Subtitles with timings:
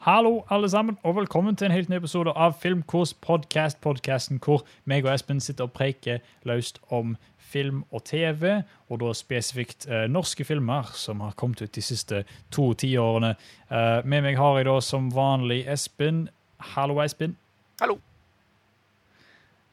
[0.00, 3.76] Hallo, alle sammen, og velkommen til en helt ny episode av Filmkurs podkast.
[3.84, 9.10] podcasten hvor meg og Espen sitter og preiker løst om film og TV, og da
[9.12, 13.34] spesifikt eh, norske filmer som har kommet ut de siste to tiårene.
[13.68, 16.30] Eh, med meg har jeg da som vanlig Espen.
[16.72, 17.36] Hallo, Espen.
[17.82, 17.98] Hallo.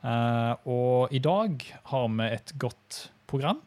[0.04, 1.64] Eh, og i dag
[1.94, 3.64] har vi et godt program.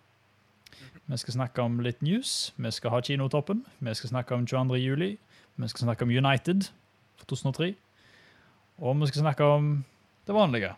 [1.08, 4.77] Vi skal snakke om litt news, vi skal ha Kinotoppen, vi skal snakke om 22.
[4.77, 5.14] juli,
[5.62, 6.68] vi skal snakke om United
[7.20, 7.74] for 2003,
[8.80, 9.71] og vi skal snakke om
[10.26, 10.75] det vanlige.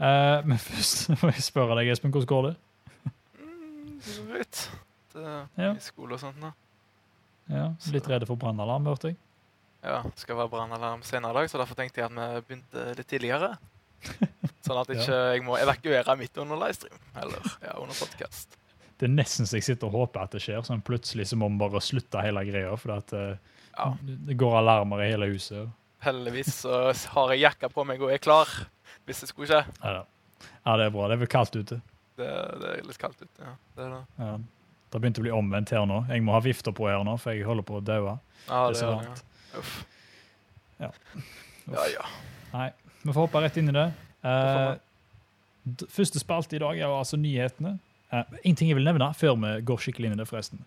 [0.00, 2.54] Eh, men først må jeg spørre deg, Espen, hvordan går det?
[3.40, 4.64] Mm, så vidt.
[5.14, 5.72] Er Ja.
[5.76, 6.50] i skole og sånt da.
[7.52, 9.16] Ja, litt redde for brannalarm, hørte jeg.
[9.84, 12.84] Ja, det skal være brannalarm senere i dag, så derfor tenkte jeg at vi begynte
[12.98, 13.50] litt tidligere.
[14.64, 14.96] Sånn at Ja.
[14.96, 18.56] ikke jeg må evakuere midt under livestream, eller ja, under podcast.
[18.98, 21.48] Det er nesten så jeg sitter og håper at det skjer, sånn plutselig så må
[21.52, 23.36] vi bare slutte hele greia, for at, eh,
[23.76, 23.88] Ja,
[24.28, 25.68] det går alarmer i hele huset.
[26.04, 26.78] heldigvis så
[27.14, 28.48] har jeg jakka på meg og er klar
[29.06, 29.62] hvis det skulle skje.
[29.82, 30.04] Ja,
[30.64, 31.08] ja, det er bra.
[31.08, 31.80] Det er vel kaldt ute.
[32.16, 32.28] Det,
[32.60, 33.54] det er litt kaldt ute, ja.
[33.76, 34.02] Det det.
[34.20, 34.34] Ja.
[34.38, 36.02] Det har begynt å bli omvendt her nå.
[36.08, 38.14] Jeg må ha vifter på her nå, for jeg holder på å daue.
[38.46, 39.58] Ja, Det er så det, ja.
[39.58, 39.72] Uff.
[40.78, 40.90] Ja.
[41.74, 42.04] Ja, ja.
[42.52, 42.68] Nei,
[43.02, 43.88] vi får hoppe rett inn i det.
[44.24, 44.76] Eh,
[45.90, 47.74] første spalte i dag er jo altså nyhetene.
[48.12, 50.62] Eh, en ting jeg vil nevne før vi går skikkelig inn i det, forresten.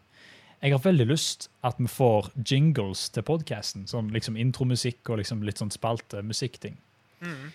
[0.62, 3.86] Jeg har veldig lyst at vi får jingles til podkasten.
[3.90, 6.78] Sånn liksom intromusikk og liksom litt sånn spalte-musikkting.
[7.22, 7.52] Mm.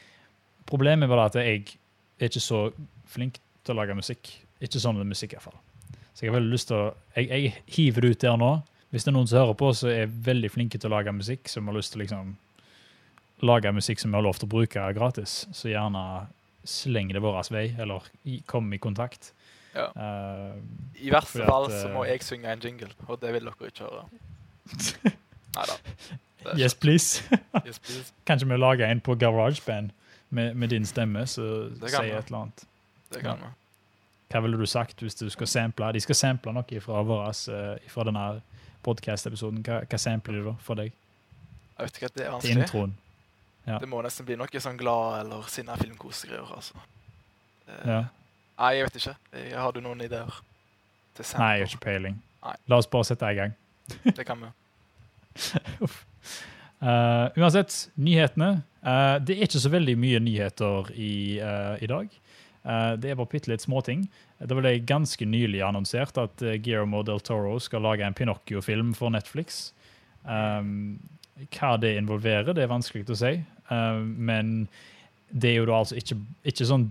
[0.70, 1.64] Problemet var at jeg
[2.22, 2.69] er ikke så
[3.11, 4.31] flink til å lage musikk.
[4.62, 5.59] Ikke sånn med musikk, i hvert fall.
[6.12, 8.53] Så jeg har veldig lyst til å Jeg, jeg hiver det ut der nå.
[8.92, 11.48] Hvis det er noen som hører på, så er veldig flinke til å lage musikk,
[11.48, 12.33] som har lyst til å liksom
[13.42, 16.03] lage musikk som vi har lov til å bruke gratis, så gjerne
[16.69, 18.06] sleng det vår vei, eller
[18.47, 19.33] kom i kontakt.
[19.75, 19.87] Ja.
[19.97, 20.59] Uh,
[21.01, 23.87] I verste fall så eh, må jeg synge en jingle, og det vil dere ikke
[23.89, 24.05] høre.
[25.56, 25.77] Nei da.
[26.59, 27.23] yes, please.
[27.67, 28.12] Yes, please.
[28.27, 29.91] Kanskje vi lager en på GarageBand
[30.31, 31.45] med, med din stemme, så
[31.78, 32.65] sier jeg et eller annet.
[33.12, 33.50] Det kan vi.
[34.33, 35.91] Hva ville du sagt hvis du skal sample?
[35.93, 38.22] De skal sample noe fra, våres, eh, fra denne
[38.87, 39.60] podkast-episoden.
[39.66, 42.62] Hva, hva sampler de da for deg Jeg vet ikke at det er til vanskelig.
[42.65, 42.94] introen?
[43.66, 43.77] Ja.
[43.78, 46.81] Det må nesten bli noe sånn glad eller sinna filmkosegreier, altså.
[47.69, 48.00] Eh, Ja.
[48.61, 49.15] Nei, jeg vet ikke.
[49.57, 50.41] Har du noen ideer?
[51.17, 52.19] Til Nei, jeg har ikke peiling.
[52.43, 52.57] Nei.
[52.71, 53.55] La oss bare sette i gang.
[54.17, 54.51] Det kan vi.
[56.83, 58.63] uh, uansett, nyhetene.
[58.83, 62.19] Uh, det er ikke så veldig mye nyheter i, uh, i dag.
[62.63, 64.05] Det er bare bitte litt småting.
[64.39, 69.73] Det ble ganske nylig annonsert at Guillermo del Toro skal lage en Pinocchio-film for Netflix.
[70.23, 71.01] Um,
[71.57, 73.33] hva det involverer, det er vanskelig å si.
[73.67, 74.69] Men
[75.34, 76.21] det er jo da altså ikke,
[76.53, 76.87] ikke sånn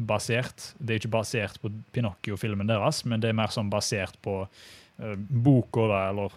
[0.00, 0.74] Disney-basert.
[0.78, 5.14] Det er ikke basert på Pinocchio-filmen deres, men det er mer sånn basert på uh,
[5.16, 6.30] boka, eller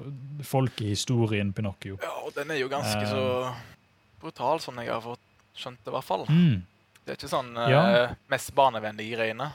[0.43, 1.97] folkehistorien Pinocchio.
[2.01, 3.53] Ja, og den er jo ganske så
[4.21, 5.19] brutal, sånn jeg har fått
[5.55, 6.25] skjønt det, i hvert fall.
[6.29, 6.63] Mm.
[7.03, 7.83] Det er ikke sånn uh, Ja.
[8.31, 9.51] mest barnevennlige greiene.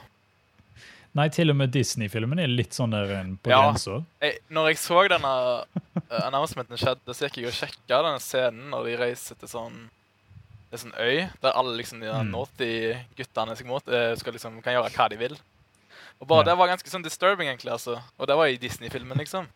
[1.17, 3.63] Nei, til og med Disney-filmen er litt sånn der en på Ja.
[3.71, 4.03] grensa.
[4.53, 5.31] Når jeg så denne
[5.65, 9.87] uh, announcementen skjedde, så gikk jeg og sjekka denne scenen når de reiser til sånn
[10.69, 12.31] det er sånn øy, der alle liksom de Mm.
[12.31, 15.37] naughty guttene skal, mot- eh, liksom, kan gjøre hva de vil.
[16.21, 16.43] Og bare Ja.
[16.51, 17.71] Det var ganske sånn disturbing, egentlig.
[17.71, 18.01] altså.
[18.19, 19.47] Og det var i Disney-filmen, liksom.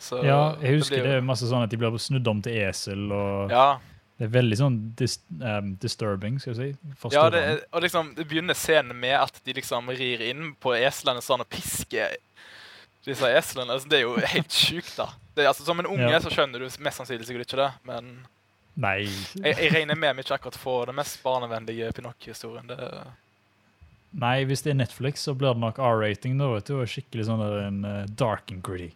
[0.00, 2.52] Så Ja, jeg husker det, blir er masse sånn at de blir snudd om til
[2.52, 3.78] esel, og Ja,
[4.18, 7.08] det er veldig sånn dis, um, disturbing, skal jeg si.
[7.10, 10.70] ja det, er- og liksom, det begynner scenen med at de liksom rir inn på
[10.74, 12.16] eslene sånn og pisker
[13.04, 13.70] disse eslene.
[13.70, 15.08] Altså, det er jo helt sjukt, da.
[15.34, 16.18] Det altså, som en unge Ja.
[16.20, 18.26] så skjønner du mest sannsynlig sikkert ikke det, men
[18.80, 19.02] Nei.
[19.36, 22.66] jeg, jeg regner med vi ikke akkurat får den mest barnevennlige Pinocchio-historien.
[22.70, 23.06] Det-
[24.12, 26.74] Nei, hvis det er Netflix, så blir det nok R-rating, da, vet du.
[26.80, 28.90] Og skikkelig sånn en uh, dark and gritty.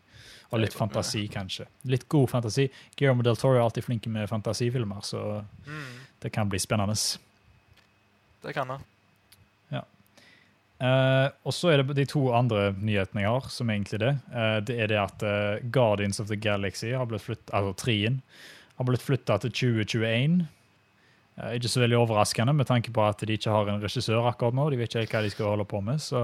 [0.53, 1.64] Og litt fantasi, kanskje.
[1.88, 2.69] Litt god fantasi.
[2.97, 5.22] Guillermo del Toro er alltid flink med fantasifilmer, så
[5.66, 6.94] Mm, det kan bli spennende.
[8.43, 8.78] det kan det.
[10.78, 14.10] Eh, og så er det de to andre nyhetene jeg har, som er egentlig det.
[14.28, 18.19] Uh, det er det at eh, Guardians of the Galaxy, har blitt flyttet, altså trien,
[18.76, 20.44] har blitt flytta til 2021.
[21.37, 24.56] Eh, ikke så veldig overraskende med tanke på at de ikke har en regissør akkurat
[24.56, 24.69] nå.
[24.73, 26.00] De vet ikke helt hva de skal holde på med.
[26.00, 26.23] Så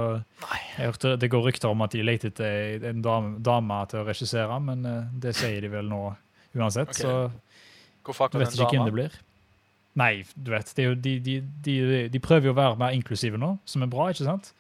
[0.79, 4.07] jeg hørte Det går rykter om at de leter etter en dame, dame til å
[4.09, 6.07] regissere, men eh, det sier de vel nå
[6.57, 6.93] uansett.
[6.93, 7.05] Okay.
[7.05, 9.21] Så jeg akkurat vet ikke hvem det blir.
[10.01, 11.75] Nei, du vet, de, de, de,
[12.09, 14.55] de prøver jo å være mer inklusive nå, som er bra, ikke sant?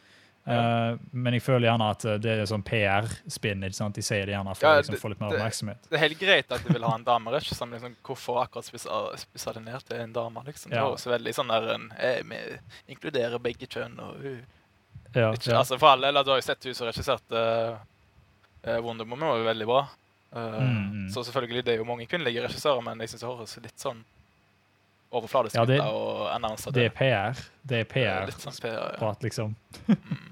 [0.45, 0.91] Ja.
[0.91, 3.61] Eh, men jeg føler gjerne at eh, det er sånn PR-spinn.
[3.63, 5.85] De sier det gjerne for Ja, å liksom, få litt mer det- oppmerksomhet.
[5.89, 8.65] Det er helt greit at de vil ha en dame, ikke sånn, Liksom, hvorfor akkurat
[8.67, 10.43] spissa det ned til en dame?
[10.45, 10.71] liksom?
[10.71, 14.39] Det er også veldig sånn der en, jeg, Vi inkluderer begge kjønn og uh.
[15.15, 15.59] Ja, ikke, ja.
[15.61, 17.37] Altså For alle, eller Du har jo sett hun som regisserte
[18.67, 19.83] uh, Wonder Woman, var jo veldig bra.
[20.35, 21.09] Eh, Mm, mm.
[21.13, 23.99] Så selvfølgelig, det er jo mange kvinnelige regissører, men jeg syns det høres litt sånn
[25.13, 25.81] overfladisk Ja, det-
[26.73, 27.37] Det er PR.
[27.67, 29.15] Det er PR-prat, sånn PR, ja.
[29.21, 29.55] Liksom.
[29.89, 30.32] Mm.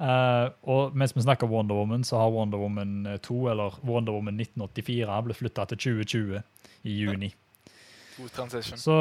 [0.00, 4.40] Eh, og mens vi snakker Wonder Woman, så har Wonder Woman 2, eller Wonder Woman
[4.40, 6.42] 1984, blitt flytta til 2020
[6.84, 7.30] i juni.
[8.16, 8.78] God transition.
[8.78, 8.96] Så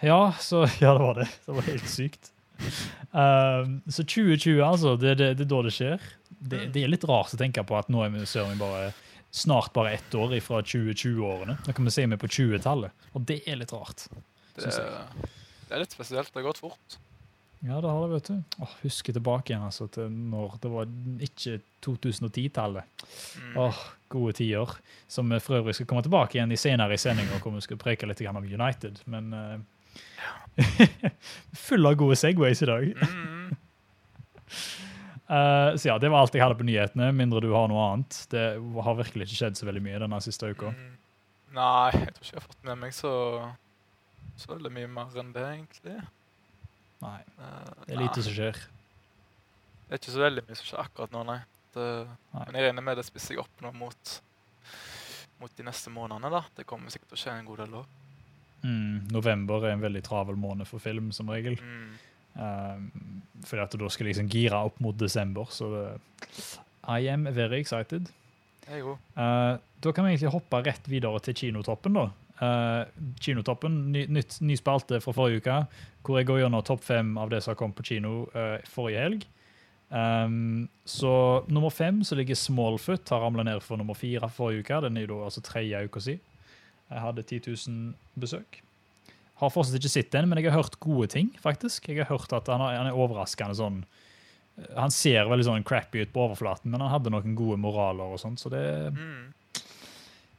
[0.00, 1.28] ja, så Ja, det var det.
[1.46, 2.32] Det var helt sykt.
[3.12, 4.96] Uh, så 2020, altså.
[4.96, 6.06] Det, det, det er da det skjer.
[6.28, 8.92] Det, det er litt rart å tenke på at nå er vi, ser bare
[9.36, 11.58] snart bare ett år fra 2020-årene.
[11.66, 14.06] Da kan vi si vi er på 20-tallet, og det er litt rart.
[14.56, 16.32] Det, det er litt spesielt.
[16.32, 16.96] Det har gått fort.
[17.64, 18.58] Ja, det har det, vet du.
[18.62, 20.90] Åh, husker tilbake igjen altså, til når det var
[21.24, 21.56] ikke
[21.86, 23.06] 2010-tallet.
[23.40, 23.54] Mm.
[23.64, 23.80] Åh,
[24.12, 24.74] gode tider.
[25.08, 27.80] Som vi for øvrig skal komme tilbake igjen i senere i sendinga, hvor vi skal
[27.80, 29.00] preke litt om United.
[29.06, 29.56] Men uh,
[31.66, 32.92] Full av gode Segways i dag.
[35.26, 38.18] Eh, så ja, det var alt jeg hadde på nyhetene, mindre du har noe annet.
[38.30, 38.44] Det
[38.86, 40.70] har virkelig ikke skjedd så veldig mye denne siste uka.
[40.70, 40.92] Mm.
[41.56, 43.12] Nei, jeg tror ikke jeg har fått med meg så,
[44.38, 45.96] så veldig mye mer enn det, egentlig.
[47.06, 48.56] Nei, Eh, det er lite som skjer.
[49.86, 51.38] Det er ikke så veldig mye som skjer akkurat nå, nei.
[51.76, 51.84] Det,
[52.32, 52.44] Nei.
[52.46, 54.12] Men jeg regner med det spisser seg opp nå mot,
[55.42, 56.30] mot de neste månedene.
[56.32, 56.42] da.
[56.56, 57.94] Det kommer sikkert til å skje en god del òg.
[58.64, 61.58] Mm, november er en veldig travel måned for film, som regel.
[61.60, 61.96] Mm.
[62.36, 65.84] Um, fordi at du da skal liksom gire opp mot desember, så det,
[66.88, 68.10] I am very excited.
[68.66, 68.98] Jeg òg.
[69.14, 71.94] Eh, da kan vi egentlig hoppe rett videre til Kinotoppen.
[71.94, 72.08] da.
[72.36, 72.82] Eh,
[73.20, 75.56] Kinotoppen, ny, nytt, ny spalte fra forrige uke,
[76.04, 79.02] hvor jeg går gjennom topp fem av det som har kommet på kino uh, forrige
[79.02, 79.24] helg.
[79.88, 81.10] Um, så
[81.46, 84.80] nummer fem så ligger Smallfoot, har ramla ned for nummer fire forrige uke.
[84.84, 86.16] Den er jo da altså tredje uka si.
[86.86, 88.60] Jeg hadde 10 000 besøk.
[89.40, 91.88] Har fortsatt ikke sett den, men jeg har hørt gode ting, faktisk.
[91.90, 93.82] Jeg har hørt at han, har, han er overraskende sånn
[94.78, 98.20] Han ser veldig sånn crappy ut på overflaten, men han hadde noen gode moraler og
[98.22, 98.62] sånt, så det,
[98.94, 99.34] Mm.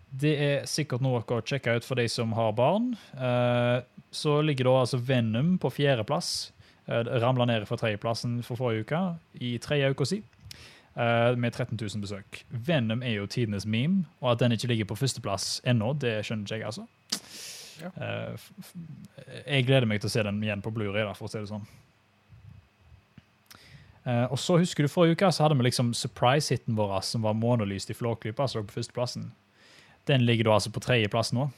[0.09, 2.93] Det er sikkert noe å sjekke ut for de som har barn.
[3.13, 3.81] Eh,
[4.11, 6.53] så ligger da altså Venom på fjerdeplass.
[6.87, 8.99] Uh, Ramla ned fra tredjeplassen for forrige uke,
[9.43, 10.21] i tredje uka si,
[10.95, 12.45] eh, med 13 000 besøk.
[12.47, 16.47] Venom er jo tidenes meme, og at den ikke ligger på førsteplass ennå, det skjønner
[16.47, 16.87] ikke jeg, altså.
[17.81, 17.91] Ja.
[18.07, 18.47] Eh,
[19.43, 21.67] jeg gleder meg til å se den igjen på Blu-ray, for å si det sånn.
[24.07, 27.35] Uh, og så husker du Forrige uke så hadde vi liksom surprise-hiten vår som var
[27.35, 29.33] månelyst i Flåklypa, Altså på førsteplassen.
[30.07, 31.49] Den ligger da altså på tredjeplass nå.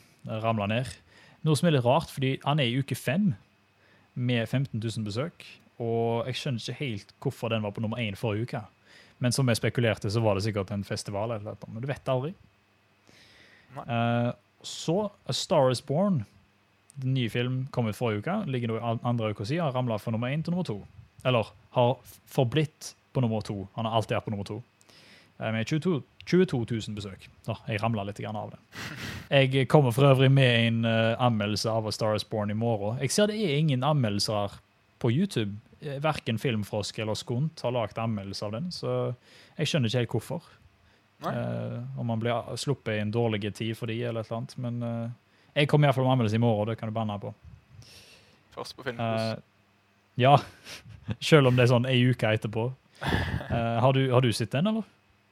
[0.43, 0.89] Ramla ned.
[1.45, 3.31] Noe som er litt rart, fordi han er i uke fem
[4.19, 5.45] med 15 000 besøk.
[5.79, 8.61] Og jeg skjønner ikke helt hvorfor den var på nummer én forrige uke.
[9.19, 12.09] Men som jeg spekulerte, så var det sikkert en festival, eller noe, men du vet
[12.11, 12.33] aldri.
[13.87, 14.31] Eh,
[14.63, 14.97] så
[15.29, 16.25] A Star Is Born,
[16.99, 18.37] den nye film, kom ut forrige uke.
[18.51, 19.63] Ligger nå i an- andre uka siden.
[19.63, 20.81] Har ramla fra nummer én til nummer to.
[21.23, 21.95] Eller har
[22.27, 23.67] forblitt på nummer to.
[23.75, 24.61] Han har alltid vært på nummer to.
[25.39, 27.30] Eh, Med 22, 22 000 besøk.
[27.47, 28.59] Da, jeg ramla litt av det.
[29.30, 33.00] Jeg kommer for øvrig med en eh, anmeldelse av A Star Is Born i morgen.
[33.00, 34.59] Jeg ser det er ingen anmeldelser
[35.00, 35.56] på YouTube.
[35.81, 39.13] Eh, Verken Filmfrosk eller Skunt har lagd anmeldelse av den, så
[39.57, 40.51] jeg skjønner ikke helt hvorfor.
[41.25, 44.57] Eh, om man blir sluppet i en dårlig tid for de, eller et eller annet.
[44.57, 45.09] Men uh,
[45.56, 47.33] jeg kommer iallfall med anmeldelse i morgen, det kan du banne på.
[48.56, 49.39] Først på Filmfrosk.
[49.39, 50.38] Uh, ja,
[51.31, 52.69] selv om det er sånn ei uke etterpå.
[53.00, 54.83] Har, du, har du sett den, eller?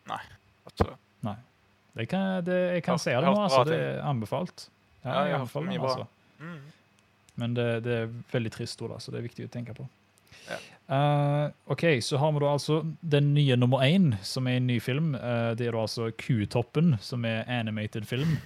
[0.07, 0.95] Ikke
[1.25, 1.35] Nei.
[1.97, 3.63] Det kan, det, jeg kan se si det nå, altså.
[3.65, 4.67] Det er anbefalt.
[5.03, 5.93] Ja, Ja, jeg anbefaler den, mye bra.
[5.93, 6.05] altså.
[6.39, 6.59] Mm.
[7.41, 9.85] Men det, det er veldig trist ord, så det er viktig å tenke på.
[10.47, 10.57] Ja.
[10.87, 14.79] Uh, OK, så har vi da altså den nye nummer én, som er en ny
[14.83, 15.13] film.
[15.15, 18.37] Uh, det er da altså Q-toppen, som er animated film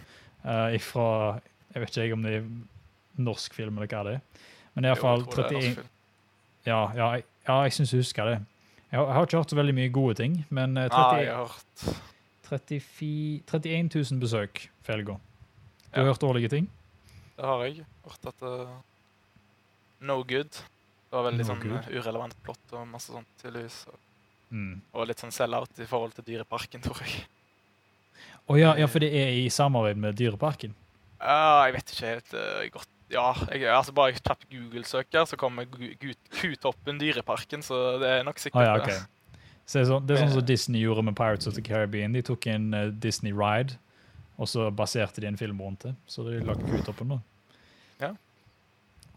[0.45, 1.39] uh, fra
[1.71, 2.47] Jeg vet ikke om det er
[3.21, 4.47] norsk film eller hva det er.
[4.75, 5.91] Men iallfall tror det er 31 norsk film.
[6.65, 8.39] Ja, ja, jeg, ja, jeg syns jeg husker det.
[8.91, 11.47] Jeg har, ikke hørt så veldig mye gode ting, men 30, Nei, 30, jeg har
[11.47, 11.83] hørt
[12.51, 15.15] 34, 31 000 besøk for helga.
[15.93, 16.67] Du har hørt dårlige ting?
[17.37, 17.85] Det har jeg.
[18.03, 18.73] Hørt at uh,
[20.03, 20.51] No good.
[20.51, 21.87] Det var veldig No sånn good.
[21.87, 23.83] uh, urelevant plott og masse sånt, tydeligvis.
[23.91, 23.99] Og,
[24.51, 24.81] Mm.
[24.91, 27.21] og litt sånn sell-out i forhold til Dyreparken, tror jeg.
[28.51, 30.73] Å ja, ja, for det er i samarbeid med Dyreparken?
[31.21, 32.89] Ja, jeg vet ikke helt uh, godt.
[33.11, 38.39] Ja, jeg, altså bare jeg kjapt Google-søker, så kommer Q-toppen Dyreparken, så det er nok
[38.39, 38.99] sikkert Ah, ja, det.
[39.65, 42.13] Så det, er sånn, det er sånn som Disney gjorde med Pirates of the Caribbean.
[42.15, 43.77] De tok en uh, Disney Ride,
[44.41, 45.93] og så baserte de en film rundt det.
[46.11, 47.19] Så de lagde Q-toppen, da.
[48.01, 48.11] Ja.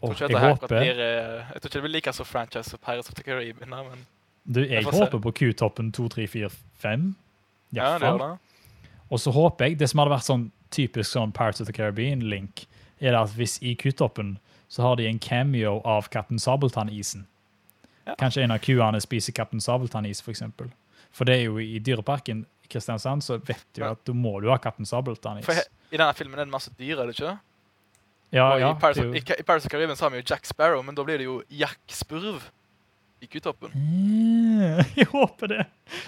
[0.01, 2.79] Åh, Jeg jeg, håper, blir, eh, jeg tror ikke det blir like så franchise som
[2.83, 4.05] Pirates of the Caribbean, men
[4.45, 5.21] du, jeg jeg håper se.
[5.23, 6.49] på Q-toppen 2, 3, 4,
[6.83, 7.15] 5.
[7.73, 8.31] ja, det er det.
[9.09, 12.65] Og så håper jeg, det som hadde vært sånn typisk sånn Pirates of the Caribbean-link,
[13.05, 14.35] er det at hvis i Q-toppen
[14.71, 17.25] så har de en cameo av Kaptein Sabeltann-isen.
[18.05, 18.15] Ja.
[18.19, 20.71] Kanskje en av kuene spiser Kaptein Sabeltann-is, for eksempel.
[21.15, 24.35] For det er jo i Dyreparken i Kristiansand, så vet du jo at du må
[24.43, 25.47] du ha Kaptein Sabeltann-is.
[25.93, 27.35] I denne filmen er det masse dyr, er det ikke?
[28.35, 30.95] Ja, og ja, I Paris og i, I Caribbean har vi jo Jack Sparrow, men
[30.97, 32.41] da blir det jo Jack Spurv
[33.23, 33.71] i Kutoppen.
[33.75, 35.65] Mm, Jeg håper det.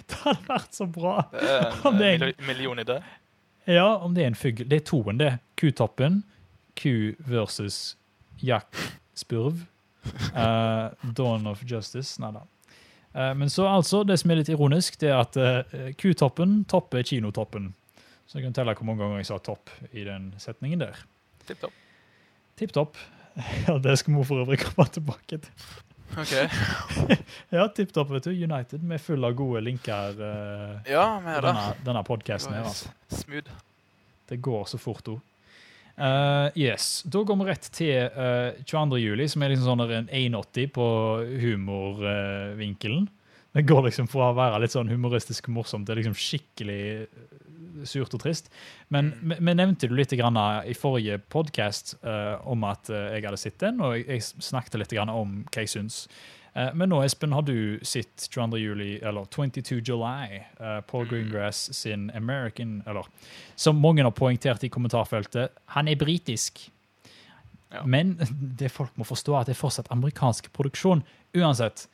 [0.10, 1.22] Det hadde vært så bra.
[1.32, 3.00] Det er en Om det er- en million i det.
[3.68, 4.64] Ja, om det er en fugl.
[4.68, 5.32] Det er toen, det.
[5.60, 6.22] Kutoppen.
[6.78, 7.96] Ku versus
[8.40, 8.78] Jack
[9.18, 9.66] Spurv.
[10.34, 12.20] Uh, Dawn of Justice.
[12.22, 12.46] Nei da.
[13.18, 17.02] Eh, men så altså, det som er litt ironisk, det er at eh, Kutoppen topper
[17.08, 17.72] Kinotoppen.
[18.28, 21.00] Så jeg kan telle hvor mange ganger jeg sa topp i den setningen der.
[21.48, 21.78] Tipp topp.
[22.60, 22.98] Tipp topp.
[23.68, 25.66] Ja, det skal vi for øvrig komme tilbake til.
[26.18, 26.32] OK.
[27.56, 28.32] Ja, tipp topp, vet du.
[28.34, 30.18] United med full av gode linker.
[30.18, 31.52] uh, Ja, vi er det.
[31.52, 32.90] denne, denne podkasten her, altså.
[33.14, 33.54] Smooth.
[34.30, 35.22] Det går så fort òg.
[35.98, 37.02] Eh, yes.
[37.10, 39.00] Da går vi rett til uh, 22.
[39.02, 40.88] juli, som er liksom sånn en 180 på
[41.42, 43.08] humorvinkelen.
[43.58, 48.14] det går liksom fra å være litt sånn humoristisk morsomt til liksom skikkelig eh, surt
[48.14, 48.52] og trist.
[48.94, 49.30] Men Mm.
[49.32, 49.58] vi mm.
[49.58, 50.38] nevnte du litt grann
[50.68, 51.96] i forrige podkast
[52.46, 55.66] om at eh, jeg hadde sett den, og jeg, jeg snakket litt grann om hva
[55.66, 56.06] jeg syns.
[56.58, 58.58] Eh, men nå, Espen, har du sett 22.
[58.58, 61.10] juli, eller 22 July, eh, Paul Mm.
[61.10, 63.06] Greengrass sin American Eller
[63.56, 66.72] som mange har poengtert i kommentarfeltet, han er britisk.
[67.70, 67.84] Ja.
[67.86, 68.18] Men
[68.60, 71.04] det folk må forstå, er at det er fortsatt amerikansk produksjon.
[71.36, 71.88] Uansett.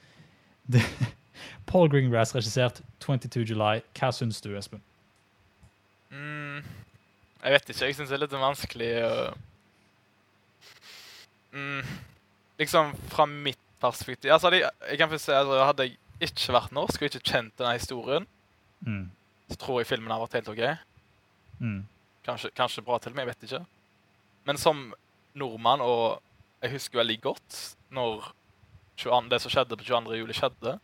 [0.65, 0.81] Det,
[1.65, 3.81] Paul Greengrass regissert 22 July.
[3.99, 4.81] Hva syns du, Espen?
[6.11, 6.63] Mm,
[7.43, 7.85] jeg vet ikke.
[7.85, 9.13] Jeg syns det er litt vanskelig å
[11.51, 11.83] mm,
[12.61, 16.73] Liksom fra mitt perspektiv altså, hadde jeg, jeg kan si at Hadde jeg ikke vært
[16.75, 18.27] norsk og ikke kjent denne historien,
[18.83, 19.05] Mm.
[19.47, 20.61] så tror jeg filmen har vært helt OK.
[21.63, 21.85] Mm.
[22.25, 23.61] Kanskje, kanskje bra til og med, jeg vet ikke.
[24.43, 24.81] Men som
[25.39, 26.19] nordmann, og
[26.61, 27.59] jeg husker veldig godt
[27.95, 28.25] når
[28.99, 30.17] 22, det som skjedde på 22.
[30.19, 30.75] juli, skjedde.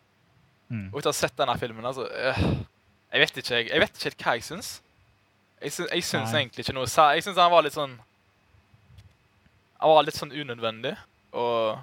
[0.69, 0.85] Mm.
[0.93, 2.39] Og etter å ha sett denne filmen, altså øh,
[3.11, 4.71] Jeg vet ikke jeg, jeg vet ikke hva jeg syns.
[5.61, 7.97] Jeg syns, jeg syns egentlig ikke noe Jeg syns han var litt sånn
[9.79, 10.95] Han var litt sånn unødvendig.
[11.33, 11.79] Og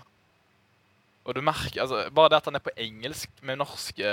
[1.26, 4.06] Og du merker altså, Bare det at han er på engelsk med norske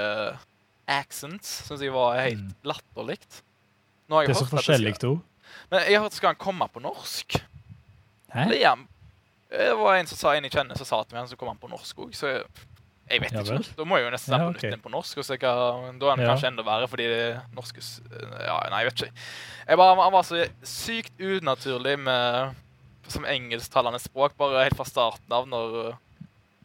[0.90, 2.56] accents, syns jeg var helt Mm.
[2.68, 3.18] latterlig.
[4.10, 5.14] Det er så at forskjellig, to.
[5.72, 7.38] Men jeg har hørt skal han komme på norsk.
[8.34, 8.50] Hæ?
[8.50, 8.76] Det, er
[9.54, 11.58] det var en som sa en jeg kjenner, som sa til meg han så kom
[11.58, 12.14] på norsk òg.
[12.18, 12.44] Så jeg,
[13.10, 13.76] jeg vet Ja ikke.
[13.78, 15.18] Da må jeg jo nesten Ja, se på nytt på norsk.
[15.18, 16.28] Og så kan da er han Ja.
[16.34, 17.82] kanskje enda verre, fordi det norske
[18.42, 19.14] Ja, nei, jeg vet ikke.
[19.70, 22.56] Jeg bare, han var så sykt unaturlig med
[23.08, 25.98] som engelsktalende språk, bare helt fra starten av, når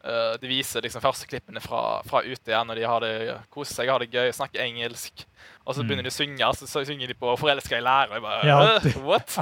[0.03, 3.13] eh, de viser liksom første klippene fra, fra ute igjen, når de har det,
[3.51, 5.25] koser seg, har det gøy, snakker engelsk.
[5.65, 5.87] Og så Mm.
[5.89, 8.13] begynner de å synge, så, så synger de på 'Forelska i lærer'.
[8.13, 9.37] Jeg bare, Ja, det, What?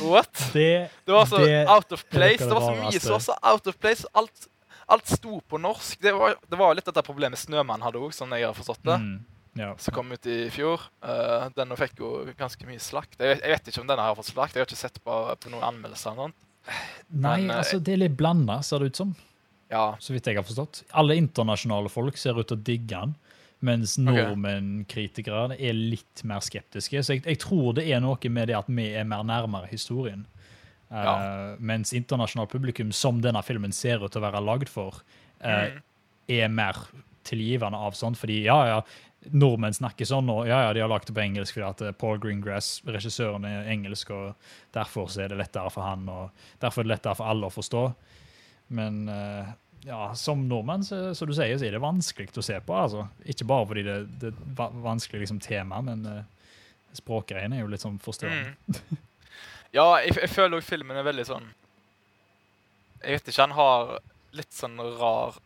[0.00, 0.32] What?
[0.54, 2.38] Det, Det var så Det out of place.
[2.44, 4.06] Det var så mye som var så out of place.
[4.14, 4.48] Alt,
[4.88, 6.00] alt sto på norsk.
[6.00, 8.98] Det var, det var litt dette problemet Snømann hadde òg, sånn jeg har forstått det.
[8.98, 9.24] mm,
[9.56, 9.74] ja.
[9.78, 10.80] Som kom ut i fjor.
[11.04, 13.18] Uh, denne fikk jo ganske mye slakt.
[13.20, 14.54] Jeg, vet- jeg vet ikke om denne har fått slakt.
[14.56, 16.10] Jeg har ikke sett på, på noen anmeldelser.
[16.12, 16.32] eller noe.
[17.12, 19.14] Nei, Men, eh, altså, det er litt blanda, ser det ut som.
[19.72, 19.84] Ja.
[20.02, 20.82] Så vidt jeg har forstått.
[21.00, 23.14] Alle internasjonale folk ser ut til å digge den,
[23.62, 27.00] mens nordmenn, kritikere, er litt mer skeptiske.
[27.02, 30.26] Så jeg, jeg tror det er noe med det at vi er mer nærmere historien.
[30.92, 31.14] Ja.
[31.16, 35.00] Uh, mens internasjonalt publikum, som denne filmen ser ut til å være lagd for,
[35.40, 35.70] uh,
[36.28, 36.82] er mer
[37.24, 38.18] tilgivende av sånt.
[38.20, 38.80] Fordi ja, ja,
[39.30, 41.96] nordmenn snakker sånn, og ja, ja, de har lagt det på engelsk fordi at eh,
[41.96, 46.82] Paul Greengrass, regissøren, er engelsk, og derfor så er det lettere for han, og derfor
[46.82, 47.84] er det lettere for alle å forstå.
[48.78, 49.52] Men eh,
[49.84, 52.74] ja, som nordmenn, så, så du sier, så er det vanskelig å se på.
[52.76, 53.06] altså.
[53.26, 56.20] Ikke bare fordi det, det er vanskelig liksom, tema, men uh,
[56.94, 58.54] språkgreiene er jo litt sånn forstyrrende.
[58.68, 59.00] Mm.
[59.72, 61.46] Ja, jeg, jeg føler òg filmen er veldig sånn
[63.02, 63.94] Jeg vet ikke, han har
[64.36, 65.38] litt sånn rar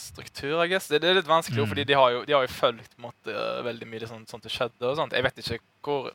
[0.00, 0.86] struktur, jeg guess.
[0.90, 1.70] Det, det er litt vanskelig, Mm.
[1.72, 3.34] fordi de har jo, de har jo fulgt på måte,
[3.66, 4.84] veldig mye sånn, sånt det skjedde.
[4.88, 5.12] og sånt.
[5.16, 6.10] Jeg vet ikke hvor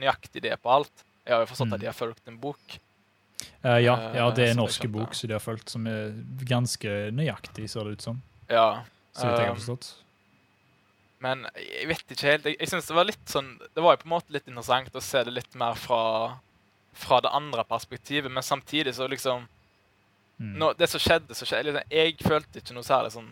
[0.00, 1.04] nøyaktig det er på alt.
[1.26, 1.74] Jeg har jo forstått Mm.
[1.76, 2.78] at de har fulgt en bok.
[3.64, 6.14] Eh, ja, Eh, ja, det er en norske bok som de har fulgt, som er
[6.48, 8.22] ganske nøyaktig, ser det ut som.
[8.48, 8.84] Ja.
[9.14, 9.94] Så vidt jeg har Um, forstått.
[11.24, 12.44] Men jeg vet ikke helt.
[12.44, 14.96] Jeg, jeg synes det var litt sånn Det var jo på en måte litt interessant
[14.98, 16.36] å se det litt mer fra,
[16.92, 19.46] fra det andre perspektivet, men samtidig så liksom
[20.40, 20.56] Mm.
[20.58, 23.28] nå, Det som skjedde, så skjedde liksom, Jeg følte ikke noe særlig sånn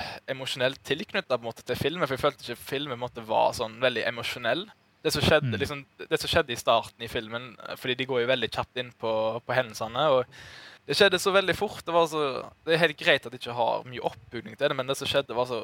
[0.00, 4.64] eh, emosjonelt tilknytta til filmen, for jeg følte ikke filmen måtte være sånn veldig emosjonell.
[5.04, 5.58] Det som, skjedde, Mm.
[5.60, 8.78] liksom, det som skjedde i starten i filmen, eh, fordi de går jo veldig kjapt
[8.80, 9.10] inn på,
[9.44, 10.04] på hendelsene.
[10.16, 10.24] og
[10.88, 11.84] Det skjedde så veldig fort.
[11.84, 12.22] Det, var så,
[12.64, 15.08] det er helt greit at de ikke har mye oppbygning til det, men det som
[15.08, 15.60] skjedde, var så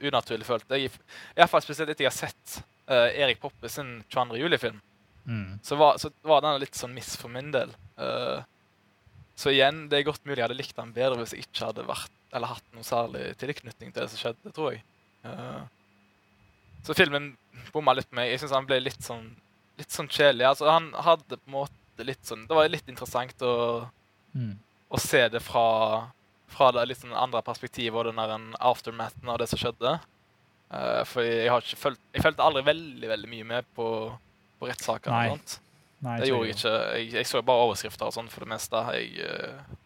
[0.00, 0.92] unaturlig, følte jeg.
[1.36, 4.36] Iallfall spesielt etter jeg har sett uh, Erik Poppe sin 22.
[4.40, 4.80] juli-film.
[5.26, 5.58] Mm.
[5.62, 7.72] Så var, så var den litt sånn miss for min del.
[8.00, 8.40] Uh,
[9.38, 11.84] så igjen, det er godt mulig jeg hadde likt den bedre hvis jeg ikke hadde
[11.88, 14.82] vært, eller hatt noe særlig tilknytning til det som skjedde, tror jeg.
[15.24, 15.60] Eh,
[16.86, 17.36] Så filmen
[17.72, 18.30] bomma litt på meg.
[18.30, 19.28] Jeg syns han ble litt sånn
[19.78, 20.46] litt sånn kjedelig.
[20.48, 23.88] Altså, han hadde på en måte litt sånn Det var litt interessant å,
[24.34, 24.58] Mm.
[24.90, 26.08] å se det fra,
[26.46, 29.98] fra det litt sånn andre perspektivet og den der aftermathen av det som skjedde.
[30.70, 33.86] Uh, for jeg har ikke følt Jeg følte aldri veldig veldig mye med på,
[34.60, 35.10] på rettssaker.
[35.10, 35.28] Nei.
[35.30, 35.60] og sånt.
[36.02, 36.74] Nei, Det gjorde jeg ikke.
[36.98, 38.84] Jeg, jeg så bare overskrifter og sånn for det meste.
[38.94, 39.76] Jeg, eh,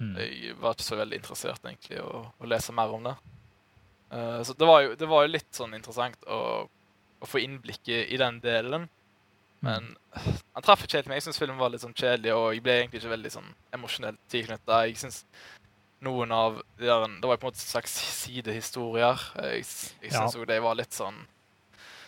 [0.00, 0.14] Mm.
[0.16, 3.12] jeg var ikke så veldig interessert egentlig å, å lese mer om det.
[4.10, 6.40] Eh, så det var, jo, det var jo litt sånn interessant å,
[7.20, 8.88] å få innblikket i, den delen.
[9.60, 11.20] Men han traff ikke helt meg.
[11.20, 14.20] Jeg syns filmen var litt sånn kjedelig, og jeg ble egentlig ikke veldig sånn emosjonelt
[14.32, 14.84] tilknytta.
[14.88, 15.24] Jeg synes
[16.00, 19.20] noen av de der, Det var jo på en måte slags sidehistorier.
[19.36, 19.66] Jeg,
[20.00, 20.40] jeg syns Ja.
[20.40, 21.18] jo det var litt sånn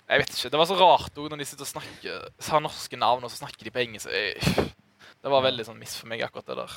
[0.09, 0.50] Jeg vet ikke.
[0.50, 3.44] Det var så rart òg når de sitter og snakker har norske navn, og så
[3.44, 4.09] snakker de på engelsk.
[4.11, 4.73] Jeg,
[5.23, 6.73] det var veldig sånn miss for meg, akkurat det der.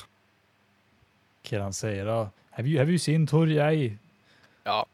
[1.42, 2.18] Hva er det han sier da?
[2.56, 3.96] Have you, have you seen Torjei?
[4.64, 4.84] Ja.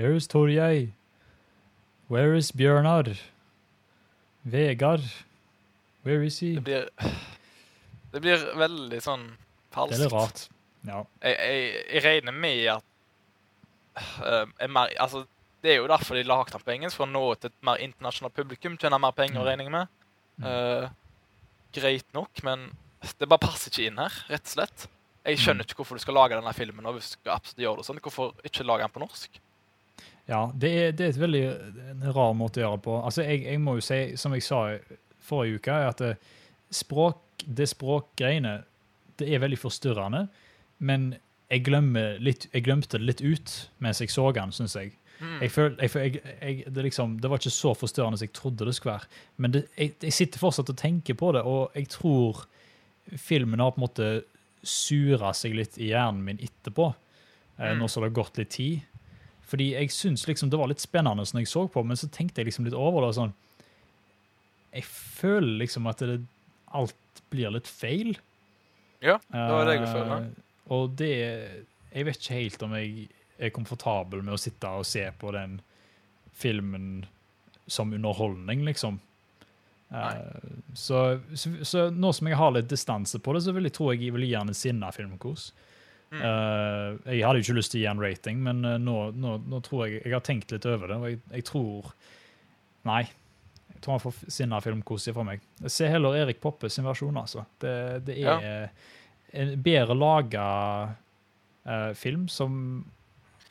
[0.00, 0.92] Where is Torjei?
[2.08, 3.10] Where is Bjørnar?
[4.48, 5.04] Vegard?
[6.06, 6.54] Where is he?
[6.56, 6.86] Det blir
[8.12, 9.26] Det blir veldig sånn
[9.70, 10.46] Det er litt rart.
[10.88, 11.02] Ja.
[11.22, 12.86] Jeg, jeg, jeg regner med at
[14.24, 15.26] uh, er mer, altså,
[15.60, 17.82] Det er jo derfor de lagde den på engelsk, for å nå ut et mer
[17.84, 18.78] internasjonalt publikum.
[18.80, 19.46] Tjene mer penger, Mm.
[19.50, 19.90] regner jeg med.
[20.40, 20.46] Mm.
[20.48, 20.88] Eh,
[21.76, 22.70] greit nok, men
[23.20, 24.86] det bare passer ikke inn her, rett og slett.
[25.26, 25.42] Jeg Mm.
[25.44, 26.86] skjønner ikke hvorfor du skal lage denne filmen.
[26.88, 29.36] Og hvis du absolutt gjøre det sånn, Hvorfor ikke lage den på norsk?
[30.30, 31.40] Ja, det er, det er et veldig
[31.90, 32.96] en rar måte å gjøre det på.
[33.02, 34.60] Altså, jeg, jeg må jo si, som jeg sa
[35.26, 36.12] forrige uke, at det,
[36.74, 38.52] språk, det språkgreiene
[39.20, 40.22] det er veldig forstyrrende.
[40.86, 41.10] Men
[41.50, 41.66] jeg,
[42.22, 44.92] litt, jeg glemte det litt ut mens jeg så den, syns jeg.
[45.20, 45.34] Mm.
[45.42, 48.76] Jeg føl, jeg, jeg, det, liksom, det var ikke så forstyrrende som jeg trodde det
[48.78, 49.10] skulle være.
[49.36, 52.44] Men det, jeg, jeg sitter fortsatt og tenker på det, og jeg tror
[53.20, 54.08] filmen har på en måte
[54.62, 56.92] sura seg litt i hjernen min etterpå.
[57.58, 57.82] Eh, Mm.
[57.82, 58.80] nå som det har gått litt tid.
[59.50, 62.42] Fordi jeg syns liksom det var litt spennende når jeg så på, men så tenkte
[62.42, 63.14] jeg liksom litt over det.
[63.18, 63.32] sånn,
[64.70, 66.20] Jeg føler liksom at det,
[66.70, 68.14] alt blir litt feil.
[69.02, 70.04] Ja, det var det jeg følte.
[70.06, 70.30] føler.
[70.70, 71.14] Og det
[71.90, 73.08] Jeg vet ikke helt om jeg
[73.40, 75.58] er komfortabel med å sitte og se på den
[76.30, 77.06] filmen
[77.66, 79.00] som underholdning, liksom.
[79.90, 80.38] Uh,
[80.74, 83.88] så, så, så nå som jeg har litt distanse på det, så vil jeg tro
[83.90, 85.50] jeg vil gi den en sinna filmkos.
[86.10, 86.22] Mm.
[86.26, 89.36] Eh, jeg hadde jo ikke lyst til å gi en rating, men uh, nå, nå,
[89.46, 91.92] nå tror jeg Jeg har tenkt litt over det, og jeg, jeg tror
[92.88, 93.04] Nei.
[93.70, 95.44] Jeg tror han får sinna filmkos fra meg.
[95.70, 97.44] Se heller Erik Poppe sin versjon, altså.
[97.62, 97.74] Det,
[98.08, 98.72] det er
[99.36, 100.46] en bedre laga
[100.90, 102.56] uh, film som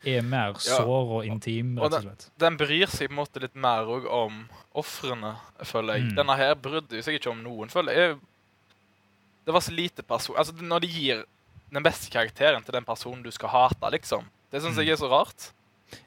[0.03, 0.79] er mer Ja.
[0.79, 2.27] sår og intim, rett og slett.
[2.39, 4.43] Den bryr seg på en måte litt mer òg om
[4.79, 6.09] ofrene, føler jeg.
[6.09, 6.15] Mm.
[6.21, 8.19] Denne her brydde seg ikke om noen, føler jeg.
[9.45, 10.37] Det var så lite person...
[10.37, 11.25] Altså, når de gir
[11.73, 14.25] den beste karakteren til den personen du skal hate, liksom.
[14.51, 14.85] Det syns Mm.
[14.85, 15.51] jeg er så rart.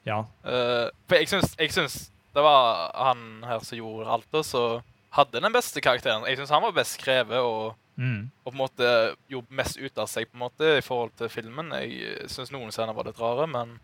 [0.07, 0.21] Ja.
[0.45, 4.83] Uh, for jeg syns, jeg syns det var han her som gjorde alt, og så
[5.13, 6.25] hadde den beste karakteren.
[6.27, 8.31] Jeg syns han var best skrevet og, Mm.
[8.47, 11.29] og på en måte gjorde mest ut av seg på en måte i forhold til
[11.29, 11.71] filmen.
[11.77, 13.79] Jeg syns noen scener var litt rare, men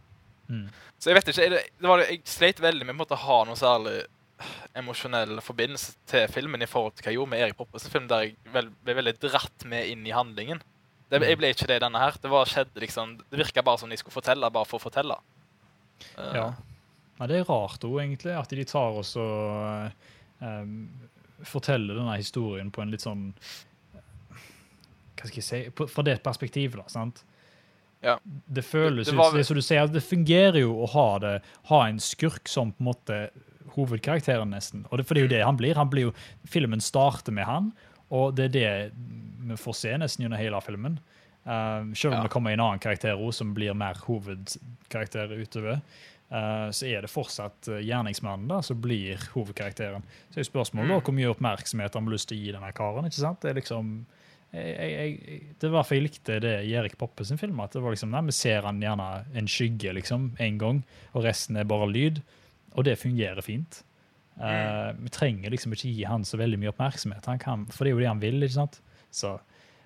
[0.49, 0.71] Mm.
[0.99, 4.07] Så jeg vet ikke, Jeg, det var, jeg sleit veldig med å ha noe særlig
[4.75, 8.23] emosjonell forbindelse til filmen i forhold til hva jeg gjorde med Erik Poppes film, der
[8.29, 10.63] jeg vel, ble veldig dratt med inn i handlingen.
[11.11, 12.17] Det, jeg ble ikke det i denne her.
[12.21, 12.45] Det var
[12.77, 15.17] liksom, det virka bare som de skulle fortelle, bare for å fortelle.
[16.19, 16.35] Uh.
[16.37, 16.49] Ja.
[17.19, 19.89] Nei, det er rart òg, egentlig, at de tar oss og
[20.45, 20.69] eh,
[21.49, 23.33] forteller denne historien på en litt sånn
[25.19, 26.87] Hva skal jeg si på, Fra det perspektivet, da.
[26.93, 27.25] sant?
[28.05, 28.19] Ja.
[28.25, 31.19] Det føles Det- det ut var- det, som du sier, det fungerer jo å ha,
[31.19, 33.31] det, ha en skurk som på en måte
[33.75, 34.87] hovedkarakteren, nesten.
[34.93, 35.75] Og det, for det er jo det han blir.
[35.75, 36.13] han blir jo,
[36.47, 37.73] Filmen starter med han,
[38.11, 38.93] og det er det
[39.49, 40.99] vi får se nesten gjennom hele filmen.
[41.49, 42.23] Uh, selv om Ja.
[42.27, 45.81] det kommer en annen karakter også, som blir mer hovedkarakter utover,
[46.31, 50.03] uh, så er det fortsatt eh, gjerningsmannen da, som blir hovedkarakteren.
[50.35, 51.05] Så er spørsmålet da, Mm.
[51.07, 53.05] hvor mye oppmerksomhet han har lyst til å gi denne karen.
[53.09, 53.41] ikke sant?
[53.41, 54.07] Det er liksom
[54.53, 54.93] jeg, jeg,
[55.29, 57.61] jeg, det var derfor jeg likte det i Erik Poppe sin film.
[57.61, 61.25] at det var liksom, nei, Vi ser han gjerne en skygge liksom, en gang, og
[61.25, 62.23] resten er bare lyd.
[62.75, 63.83] Og det fungerer fint.
[64.39, 67.91] Eh, vi trenger liksom ikke gi han så veldig mye oppmerksomhet, han kan, for det
[67.91, 68.43] er jo det han vil.
[68.43, 68.79] ikke sant?
[69.11, 69.33] Så,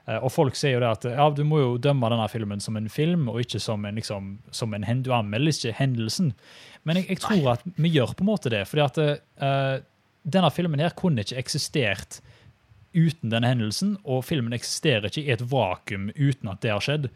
[0.08, 2.76] uh, og folk sier jo det at ja, du må jo dømme denne filmen som
[2.76, 6.34] en film, og ikke som en, liksom, som en Du anmelder ikke hendelsen.
[6.84, 8.66] Men jeg, jeg tror at vi gjør på en måte det.
[8.68, 9.02] fordi at
[9.40, 9.76] uh,
[10.22, 12.20] denne filmen her kunne ikke eksistert
[12.92, 17.08] uten denne hendelsen, og filmen eksisterer ikke i et vakuum uten at det har skjedd.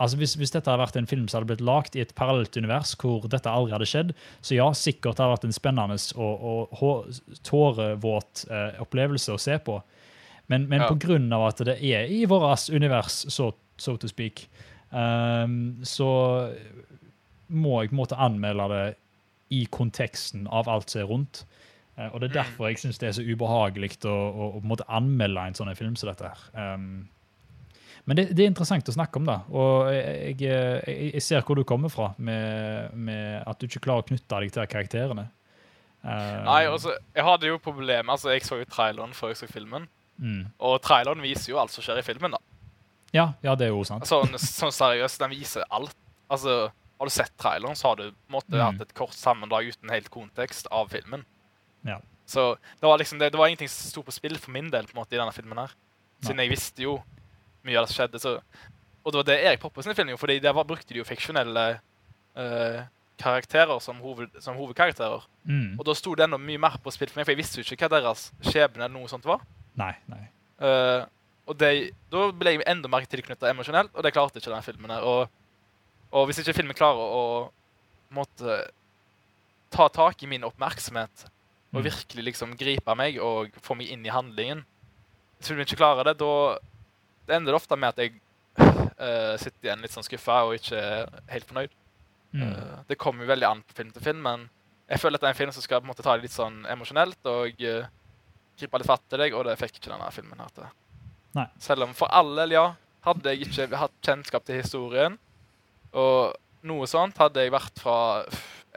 [0.00, 2.56] Altså hvis, hvis dette hadde vært en film som hadde blitt lagd i et parallelt
[2.56, 6.72] univers hvor dette aldri hadde skjedd, så ja, sikkert hadde det vært en spennende og,
[6.82, 9.82] og tårevåt eh, opplevelse å se på.
[10.48, 10.88] Men, men Ja.
[11.36, 14.46] av at det er i vårt univers, so, so to speak,
[14.90, 16.08] um, så
[17.52, 18.84] må jeg på en måte anmelde det
[19.52, 21.44] i konteksten av alt som er rundt.
[21.98, 22.44] Uh, og Det er Mm.
[22.44, 26.08] derfor jeg syns det er så ubehagelig å, å, å anmelde en sånn film som
[26.08, 26.24] dette.
[26.32, 26.74] her.
[26.74, 27.08] Um,
[28.04, 29.36] men det, det er interessant å snakke om, da.
[29.54, 34.02] Og jeg, jeg, jeg, ser hvor du kommer fra med, med at du ikke klarer
[34.02, 35.28] å knytte deg til karakterene.
[36.02, 39.46] Uh, Nei, altså, jeg hadde jo problemer Altså, jeg så jo traileren før jeg så
[39.46, 39.84] filmen.
[40.18, 40.40] mm.
[40.66, 42.34] Og traileren viser jo alt som skjer i filmen.
[42.34, 42.40] da.
[43.14, 44.08] ja, ja, det er jo sant.
[44.10, 45.94] Sånn, sånn seriøst, den viser alt.
[46.26, 48.64] Altså, Har du sett traileren, så har du måte Mm.
[48.66, 51.22] hatt et kort sammendrag uten helt kontekst av filmen.
[51.86, 52.00] Ja.
[52.26, 54.86] Så det var liksom, det, det var ingenting som sto på spill for min del
[54.86, 55.58] på en måte i denne filmen.
[55.58, 55.74] her.
[56.22, 56.46] Siden Nei.
[56.46, 56.98] jeg visste jo
[57.66, 58.20] mye av det som skjedde.
[58.22, 58.32] Så,
[59.02, 61.06] og det var det Erik Poppe sin film gjorde, fordi der var, brukte de jo
[61.08, 61.64] fiksjonelle
[62.38, 62.82] uh,
[63.22, 65.24] karakterer som, hoved, som hovedkarakterer.
[65.46, 65.78] Mm.
[65.78, 67.66] Og da sto det enda mye mer på spill for meg, for jeg visste jo
[67.66, 69.42] ikke hva deres skjebne eller noe sånt var.
[69.78, 70.22] Nei, nei.
[70.62, 71.04] Uh,
[71.50, 71.72] og det,
[72.12, 74.90] da ble jeg enda mer tilknyttet emosjonelt, og det klarte ikke denne filmen.
[74.94, 75.02] her.
[75.02, 75.28] Og,
[76.12, 77.22] og hvis ikke filmen klarer å
[78.14, 78.60] måtte,
[79.72, 81.28] ta tak i min oppmerksomhet
[81.72, 81.86] og Mm.
[81.86, 84.58] virkelig liksom gripe meg og få meg inn i handlingen
[85.38, 86.58] Hvis filmen ikke klarer det, da
[87.28, 88.16] det ender ofte med at jeg
[88.58, 90.82] uh, sitter igjen litt sånn skuffa og ikke
[91.32, 91.78] helt fornøyd.
[92.32, 92.44] Mm.
[92.44, 94.46] Uh, det kommer jo veldig an på film til film, men
[94.90, 96.36] jeg føler at det er en film som skal på en måte ta det litt
[96.36, 97.90] sånn emosjonelt og uh,
[98.58, 100.70] gripe litt fatt i deg, og det fikk ikke denne filmen her til.
[101.38, 101.48] Nei.
[101.62, 102.66] Selv om for all del, ja,
[103.06, 105.16] hadde jeg ikke hatt kjennskap til historien,
[105.92, 106.34] og
[106.68, 107.96] noe sånt, hadde jeg vært fra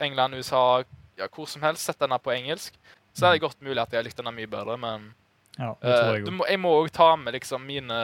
[0.02, 0.82] England, USA,
[1.16, 2.76] ja, hvor som helst, sett denne på engelsk,
[3.16, 5.12] så er det godt mulig at jeg likte denne mye bedre, men
[5.56, 8.00] Ja, eh, jeg du må, jeg må òg ta med liksom mine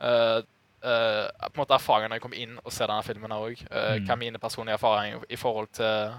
[0.00, 0.38] eh,
[0.84, 3.64] uh, på en måte erfaringer når jeg kommer inn og ser denne filmen her òg.
[3.66, 4.06] Mm.
[4.06, 6.16] Hva er mine personlige erfaringer i forhold til,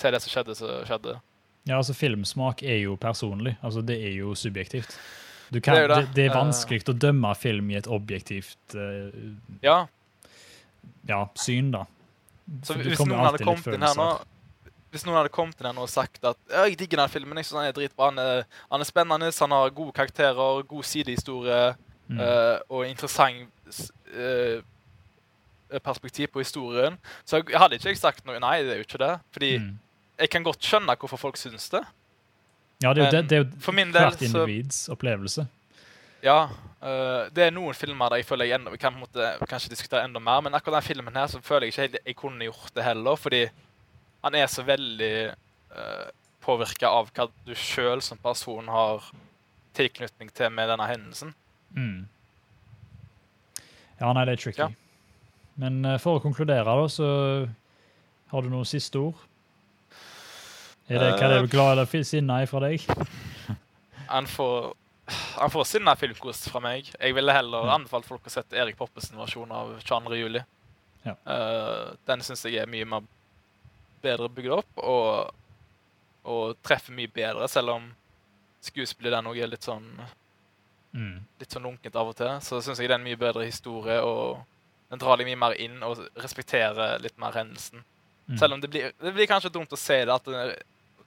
[0.00, 1.18] til det som skjedde, som skjedde.
[1.64, 3.56] Ja, altså Filmsmak er jo personlig.
[3.62, 4.98] Altså Det er jo subjektivt.
[5.54, 6.24] Du kan, Det er er det, Det, det.
[6.24, 9.12] er vanskelig vanskelig å dømme film i et objektivt eh,
[9.62, 9.86] Ja,
[11.08, 11.84] ja, syn, da.
[12.64, 14.08] så hvis noen hadde kommet inn her nå
[14.94, 17.38] hvis noen hadde kommet inn her nå og sagt at «Ja, jeg digger den filmen,
[17.40, 20.86] jeg synes han er dritbra, han er, han er spennende, han har gode karakterer, god
[20.86, 21.74] sidehistorie
[22.08, 22.18] Mm.
[22.20, 23.78] eh, og interessant
[24.14, 24.60] eh,
[25.82, 28.38] perspektiv på historien, så jeg hadde ikke jeg sagt noe.
[28.40, 29.14] Nei, det er jo ikke det.
[29.32, 29.78] Fordi Mm.
[30.18, 31.82] jeg kan godt skjønne hvorfor folk syns det.
[32.82, 35.46] Ja, det er jo, det, det er jo del hvert så- individs opplevelse.
[36.22, 36.48] Ja,
[36.84, 40.04] Uh, det er noen filmer der jeg føler jeg enda, vi kan måte, kanskje diskutere
[40.04, 42.74] enda mer, men akkurat den filmen her så føler jeg ikke helt jeg kunne gjort
[42.74, 43.48] det heller, fordi
[44.22, 45.32] han er så veldig
[45.72, 46.10] uh,
[46.44, 49.00] påvirka av hva du sjøl som person har
[49.72, 51.32] tilknytning til med denne hendelsen.
[51.74, 52.06] Mm.
[54.00, 54.62] Ja, nei, det er tricky.
[54.62, 54.70] Ja.
[55.60, 57.08] Men eh, for å konkludere, da, så
[58.32, 59.18] har du noen siste ord?
[60.90, 62.82] Er det, hva det er glad eller sinna fra deg?
[64.14, 64.74] Han får
[65.36, 66.86] han får sinna filmkost fra meg.
[67.00, 67.74] Jeg ville heller Ja.
[67.74, 70.16] anbefalt folk å sette Erik Poppesen' versjon av 22.
[70.16, 70.40] juli.
[71.04, 71.12] Ja.
[71.28, 73.04] Uh, den syns jeg er mye mer
[74.04, 75.34] bedre bygd opp og,
[76.24, 77.90] og treffer mye bedre, selv om
[78.64, 79.84] skuespillet den òg er litt sånn
[80.94, 81.24] Mm.
[81.42, 82.30] litt sånn lunkent av og til.
[82.40, 84.44] Så syns jeg det er en mye bedre historie, og
[84.92, 87.82] den drar deg mye mer inn og respekterer litt mer hendelsen.
[88.28, 88.38] Mm.
[88.38, 90.44] Selv om det blir, det blir kanskje dumt å se det, at det,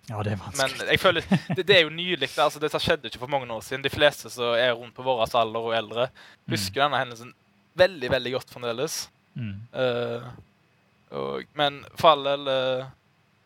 [0.10, 0.88] Ja, det er men vanskelig.
[0.92, 2.28] jeg føler, det, det er jo nylig.
[2.28, 3.84] det, Altså, det skjedde ikke for mange år siden.
[3.84, 6.10] De fleste som er rundt på vår alder og eldre,
[6.52, 7.34] husker denne hendelsen
[7.78, 9.00] veldig veldig godt fremdeles.
[9.38, 9.56] Mm.
[9.72, 10.28] Uh,
[11.16, 12.88] og, men for all del uh,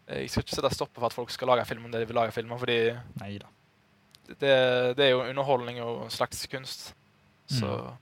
[0.07, 2.07] Jeg skal ikke sette stopper for at folk skal lage en film om det de
[2.07, 2.77] vil lage filmer, fordi
[3.19, 3.49] Nei da.
[4.27, 4.53] Det,
[4.97, 6.93] det er jo underholdning og en slags kunst.
[7.51, 7.97] Så Mm.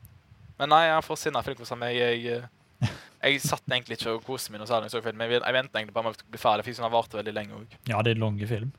[0.60, 1.95] Men nei, jeg får sinna filmkos av meg.
[1.95, 2.89] Jeg, jeg,
[3.23, 4.89] jeg satt egentlig ikke og koste meg særlig.
[4.91, 5.03] Jeg.
[5.08, 7.77] Jeg, jeg ventet egentlig på med å bli ferdig, for den varte veldig lenge òg.
[7.88, 8.73] Ja, det er en lang film.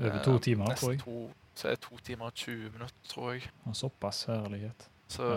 [0.00, 1.02] Over to Eh, timer, tror jeg.
[1.02, 3.50] To, så er det to timer og 20 minutter, tror jeg.
[3.68, 4.88] Og Såpass herlighet.
[5.12, 5.28] Så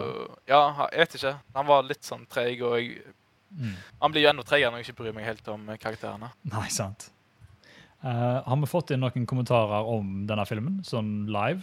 [0.48, 1.34] ja, jeg vet ikke.
[1.60, 3.02] Han var litt sånn treig, og jeg,
[3.52, 3.74] Mm.
[4.00, 6.30] han blir jo enda treigere når jeg ikke bryr meg helt om eh, karakterene.
[6.48, 7.10] Nei, sant.
[8.04, 11.62] Eh, har vi fått inn noen kommentarer om denne filmen, sånn live?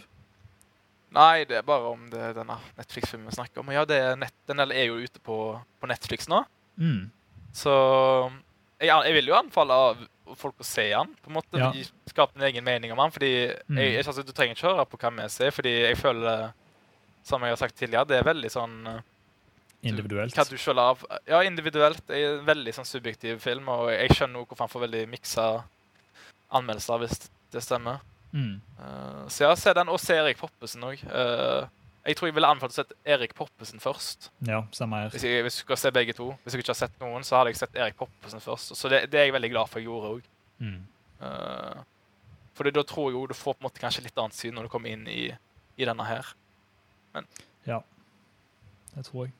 [1.11, 3.71] Nei, det er bare om det denne Netflix-filmen vi snakker om.
[3.73, 5.37] Ja, det nett, den er jo ute på,
[5.81, 6.43] på Netflix nå.
[6.77, 7.09] Mm.
[7.51, 7.73] Så
[8.79, 9.79] jeg, jeg vil jo anbefale
[10.37, 11.57] folk å se han, på en måte.
[11.59, 11.71] Ja.
[11.73, 11.87] Ja.
[12.11, 13.11] Skape en egen mening om han.
[13.11, 13.31] fordi
[13.67, 13.77] Mm.
[13.81, 16.51] jeg, altså, Du trenger ikke høre på hva vi ser, fordi jeg føler,
[17.23, 19.01] som jeg har sagt tidligere, det er veldig sånn eh,
[19.89, 20.35] Individuelt.
[20.35, 22.01] du selv Ja, individuelt.
[22.07, 25.63] Det er en veldig sånn subjektiv film, og jeg skjønner hvorfor han får veldig miksa
[26.51, 27.99] anmeldelser, hvis det stemmer.
[28.31, 28.61] Mm.
[28.77, 31.01] Uh, så ja, se den, og se Erik Poppesen òg.
[32.05, 34.29] jeg tror jeg ville anbefalt å sette Erik Poppesen først.
[34.47, 35.13] Ja, samme her.
[35.13, 36.31] Hvis jeg, hvis jeg skal se begge to.
[36.43, 38.75] Hvis jeg ikke har sett noen, så hadde jeg sett Erik Poppesen først.
[38.77, 40.29] Så det, det er jeg veldig glad for jeg gjorde òg.
[40.59, 40.79] Mm.
[41.19, 41.81] Uh,
[42.59, 44.67] for da tror jeg jo du får på en måte kanskje litt annet syn når
[44.67, 45.29] du kommer inn i,
[45.79, 46.27] i denne her.
[47.67, 47.81] Ja,
[48.95, 49.33] Det tror jeg.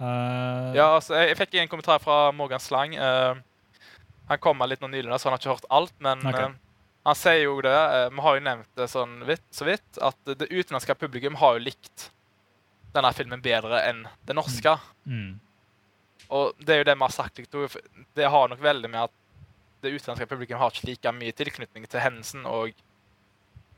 [0.00, 0.74] Uh...
[0.74, 2.96] Ja, altså, jeg, jeg fikk en kommentar fra Morgan Slang.
[2.98, 3.38] eh,
[4.30, 5.94] Han kommer litt nå nylig, så han har ikke hørt alt.
[6.04, 6.50] Men okay.
[6.50, 9.88] uh, han sier jo det, uh, vi har jo nevnt det sånn vidt, så vidt,
[10.00, 12.08] at det utenlandske publikum har jo likt
[12.94, 14.76] denne filmen bedre enn det norske.
[15.04, 15.34] Mm.
[16.34, 17.40] Og det er jo det vi har sagt.
[18.14, 19.14] Det har nok veldig med at
[19.84, 22.72] det utenlandske publikum har ikke like mye tilknytning til hendelsen og,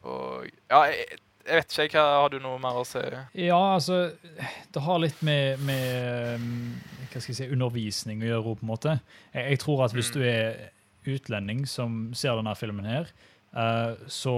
[0.06, 2.00] og Ja, jeg, jeg vet ikke.
[2.02, 3.02] Hva Har du noe mer å si?
[3.38, 4.12] Ja, altså
[4.74, 6.80] Det har litt med, med um,
[7.12, 8.96] hva skal jeg si, undervisning å gjøre, på en måte.
[9.34, 10.16] Jeg, jeg tror at hvis Mm.
[10.18, 10.70] du er
[11.06, 13.08] utlending som ser denne filmen her,
[13.56, 14.34] uh, så,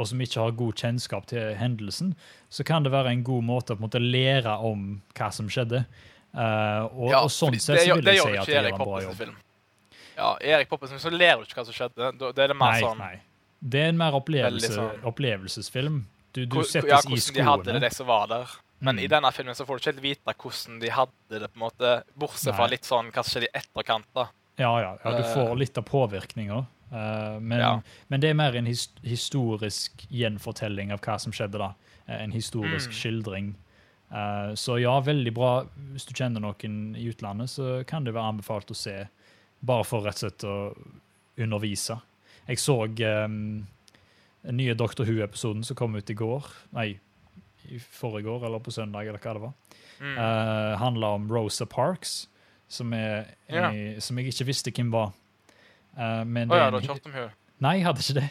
[0.00, 2.14] og som ikke har god kjennskap til hendelsen,
[2.50, 5.48] så kan det være en god måte å på en måte lære om hva som
[5.48, 5.84] skjedde.
[6.34, 9.00] Uh, og, og sånn sett det så vil jeg si at ikke gjør en bra
[9.06, 9.16] jobb.
[9.18, 9.38] film.
[10.20, 12.10] Ja, Erik Poppesen, så ler du ikke hva som skjedde.
[12.20, 13.14] Da er det mer Nei, sånn nei.
[13.62, 16.06] Det er en mer opplevelse, sånn- opplevelsesfilm.
[16.32, 17.80] Du, du settes ja, i hvordan de hadde det, skoene.
[17.90, 18.48] de som var der.
[18.80, 19.04] Men Mm.
[19.04, 21.60] i denne filmen så får du ikke helt vite hvordan de hadde det, på en
[21.68, 24.06] måte, bortsett fra litt sånn hva skjedde i etterkant.
[24.14, 24.28] da.
[24.58, 25.34] Ja, ja, ja, du Eh.
[25.34, 26.66] får litt av påvirkninga.
[27.40, 27.80] men, Ja.
[28.08, 31.74] men det er mer en his historisk gjenfortelling av hva som skjedde da.
[32.08, 32.92] Eh, En historisk Mm.
[32.92, 33.54] skildring.
[34.10, 35.64] Eh, så ja, veldig bra.
[35.92, 39.08] Hvis du kjenner noen i utlandet, så kan det være anbefalt å se.
[39.62, 40.74] Bare for rett og slett å
[41.38, 42.00] undervise.
[42.48, 43.66] Jeg så um,
[44.42, 46.46] den nye Doctor Who-episoden som kom ut i går.
[46.72, 46.98] Nei,
[47.70, 49.52] i forrige år, eller på søndag, eller hva det var.
[50.00, 50.16] Mm.
[50.16, 52.28] Uh, handla om Rosa Parks,
[52.68, 53.68] som, er, Ja.
[53.70, 55.12] en- som jeg ikke visste hvem var.
[55.96, 57.30] Uh, men er ja, du har kjørt om henne?
[57.60, 58.28] Nei, jeg hadde ikke det.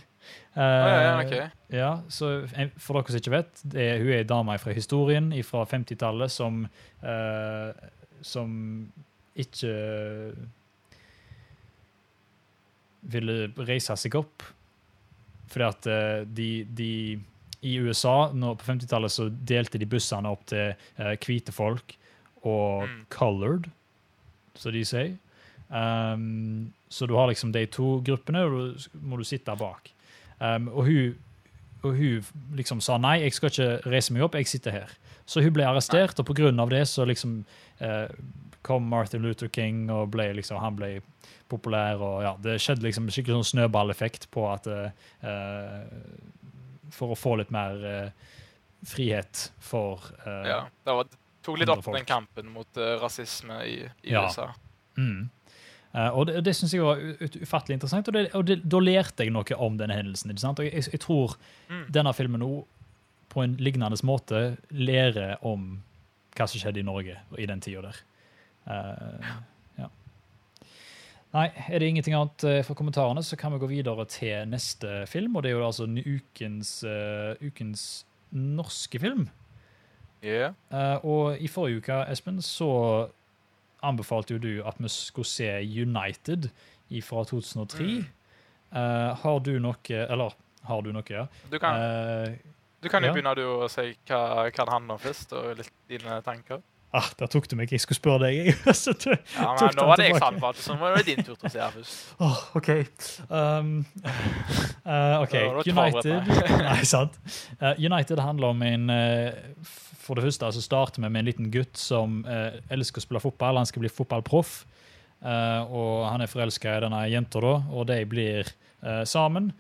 [0.58, 1.52] Uh, Å ja, ja, ok.
[1.74, 2.28] ja, så
[2.78, 6.30] For dere som ikke vet, det er, hun er ei dame fra historien fra 50-tallet
[6.34, 6.68] som
[8.22, 8.92] Som
[9.40, 9.72] ikke
[13.02, 14.44] ville reise seg opp.
[15.50, 16.92] Fordi at uh, de, de
[17.66, 21.96] I USA nå på 50-tallet så delte de bussene opp til uh, hvite folk
[22.48, 23.00] og Mm.
[23.12, 23.66] colored,
[24.56, 25.18] som de sier.
[25.70, 29.92] Um, så du har liksom de to gruppene, og du må du sitte bak.
[30.40, 31.18] Um, og, hun,
[31.84, 32.24] og hun
[32.56, 34.96] liksom sa nei, jeg skal ikke reise meg opp, jeg sitter her.
[35.30, 37.42] Så hun ble arrestert, og på grunn av det så liksom
[37.86, 38.08] eh,
[38.70, 40.92] kom Martin Luther King og ble liksom, han ble
[41.50, 41.98] populær.
[42.06, 45.82] og ja, Det skjedde liksom skikkelig sånn snøballeffekt på at eh,
[46.94, 48.30] For å få litt mer uh,
[48.86, 50.62] frihet for uh, Ja.
[50.86, 51.10] Det var,
[51.46, 51.98] tok litt opp folk.
[52.00, 54.26] den kampen mot rasisme i, i Ja.
[54.28, 54.50] USA.
[54.98, 55.30] Mm.
[55.94, 57.00] Uh, og det, det syns jeg var
[57.42, 60.34] ufattelig interessant, og, det, og det, da lærte jeg noe om denne hendelsen.
[60.38, 61.38] Og jeg, jeg tror
[61.70, 61.86] Mm.
[61.94, 62.50] denne filmen nå
[63.30, 65.68] på en lignende måte lærer om
[66.34, 67.98] hva som skjedde i Norge i den tida der.
[68.70, 69.32] Eh,
[69.80, 69.88] ja.
[71.34, 75.04] Nei, er det ingenting annet fra for kommentarene, så kan vi gå videre til neste
[75.10, 75.36] film.
[75.36, 79.28] Og det er jo altså ukens, uh, ukens norske film.
[80.24, 80.54] Yeah.
[80.74, 83.10] Uh, og i forrige uke, Espen, så
[83.84, 85.50] anbefalte jo du at vi skulle se
[85.82, 86.50] United
[87.04, 87.84] fra 2003.
[87.84, 88.06] Mm.
[88.72, 91.26] Uh, har du noe Eller har du noe, ja?
[91.52, 92.36] Du kan, uh,
[92.84, 93.14] du kan jo ja.
[93.14, 96.62] begynne du å si hva, hva det handler om først, og litt dine tanker.
[96.96, 97.72] Ah, der tok du meg.
[97.72, 98.54] Jeg skulle spørre deg.
[98.82, 101.06] Så du- Ja, men Nå var det jeg fant som anbefalte, så nå var det
[101.10, 102.00] din tur til å se her først.
[102.26, 102.70] Åh, OK.
[103.30, 103.70] Um,
[104.06, 105.36] uh, OK.
[105.36, 107.20] Da var du ikke United Nei, sant.
[107.62, 109.72] Uh, United handler om en uh,
[110.02, 113.60] For det første altså starter vi med en liten gutt som elsker å spille fotball.
[113.62, 114.64] Han skal bli fotballproff.
[115.22, 118.50] Og han er forelska i denne jenta, da, og de blir
[119.06, 119.52] sammen.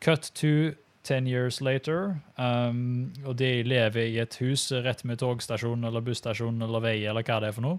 [0.00, 0.70] Cut to
[1.02, 2.18] ten years later.
[2.36, 7.24] Um, og de lever i et hus rett med togstasjon eller busstasjon eller vei eller
[7.26, 7.78] hva det er for noe.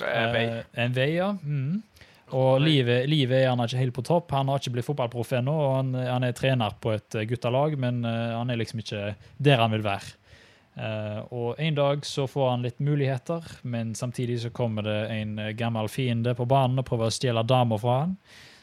[0.00, 0.44] Vei.
[0.44, 1.30] Eh, en vei, ja.
[1.42, 1.82] Mm.
[2.34, 4.32] Og livet, livet er han ikke helt på topp.
[4.34, 5.54] Han har ikke blitt fotballproff ennå.
[5.54, 9.12] og Han, han er trener på et eh, guttelag, men uh, han er liksom ikke
[9.38, 10.16] der han vil være.
[10.76, 15.38] Uh, og En dag så får han litt muligheter, men samtidig så kommer det en
[15.56, 18.18] gammel fiende på banen og prøver å stjele damer fra han.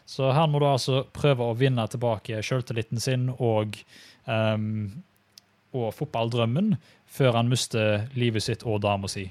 [0.06, 3.78] Så han må da altså prøve å vinne tilbake selvtilliten sin og,
[4.28, 5.04] um,
[5.74, 6.74] og fotballdrømmen
[7.08, 9.30] før han mister livet sitt og dama si.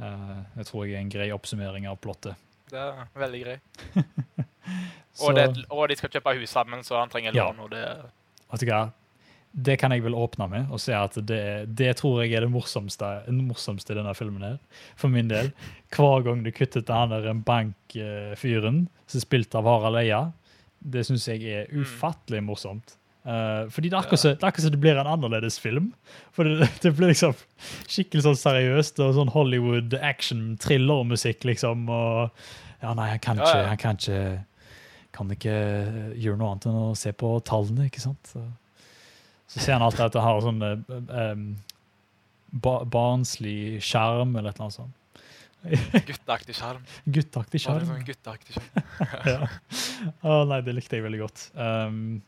[0.00, 2.40] Uh, det tror jeg er en grei oppsummering av plottet.
[2.72, 3.58] Det er veldig grei.
[5.20, 7.50] Og, det, og de skal kjøpe hus sammen, så han trenger Ja.
[7.50, 7.58] lån.
[7.60, 7.82] og det
[8.48, 8.78] vet du hva?
[9.54, 11.40] Det kan jeg vel åpne med og si at det,
[11.76, 14.40] det tror jeg er det morsomste, morsomste i denne filmen.
[14.42, 14.58] her,
[14.96, 15.52] For min del.
[15.92, 20.22] Hver gang du kuttet til han der bankfyren som er spilt av Harald Eia,
[20.80, 21.82] det syns jeg er Mm.
[21.84, 22.96] ufattelig morsomt.
[23.24, 25.92] Uh, fordi det er akkurat så- det som det blir en annerledes film.
[26.32, 27.34] For det, det blir liksom
[27.86, 31.88] skikkelig sånn seriøst og sånn Hollywood action-thrillermusikk, liksom.
[31.88, 32.30] Og
[32.82, 34.44] ja, nei, han kan ikke, han kan ikke
[35.12, 38.18] kan ikke gjøre noe annet enn å se på tallene, ikke sant?
[38.32, 38.40] Så,
[39.52, 41.46] så ser han alltid at det har sånn em,
[42.64, 44.98] ba, barnslig skjerm eller et eller annet sånt.
[46.08, 46.86] Gutteaktig skjerm.
[47.04, 47.86] Gutteaktig skjerm.
[47.86, 48.94] sånn gutteaktig skjerm.
[49.34, 49.50] ja.
[50.24, 51.44] Å, nei, det likte jeg veldig godt.
[51.54, 52.22] Um,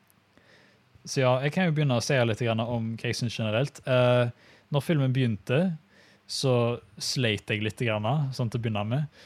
[1.05, 3.81] så ja, jeg kan jo begynne å se litt om hva jeg syns generelt.
[3.89, 4.29] Uh,
[4.75, 5.65] når filmen begynte,
[6.31, 9.25] så sleit jeg litt, sånn til å begynne med.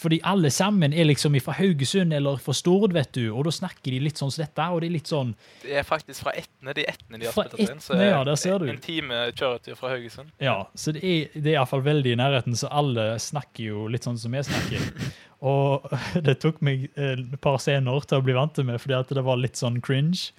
[0.00, 3.92] Fordi alle sammen er liksom fra Haugesund eller fra Stord, vet du, og da snakker
[3.92, 4.68] de litt sånn som dette.
[4.72, 7.58] og det er litt sånn, Det er faktisk fra Etne, de Etne de har spilt
[7.60, 7.82] inn.
[7.84, 8.68] Så ja, der ser du.
[8.72, 10.32] En time kjøretur fra Haugesund.
[10.40, 14.08] Ja, så det er, det er iallfall veldig i nærheten, så alle snakker jo litt
[14.08, 14.88] sånn som jeg snakker.
[15.52, 15.92] Og
[16.26, 19.14] det tok meg eh, et par scener til å bli vant til med, fordi at
[19.16, 20.32] det var litt sånn cringe.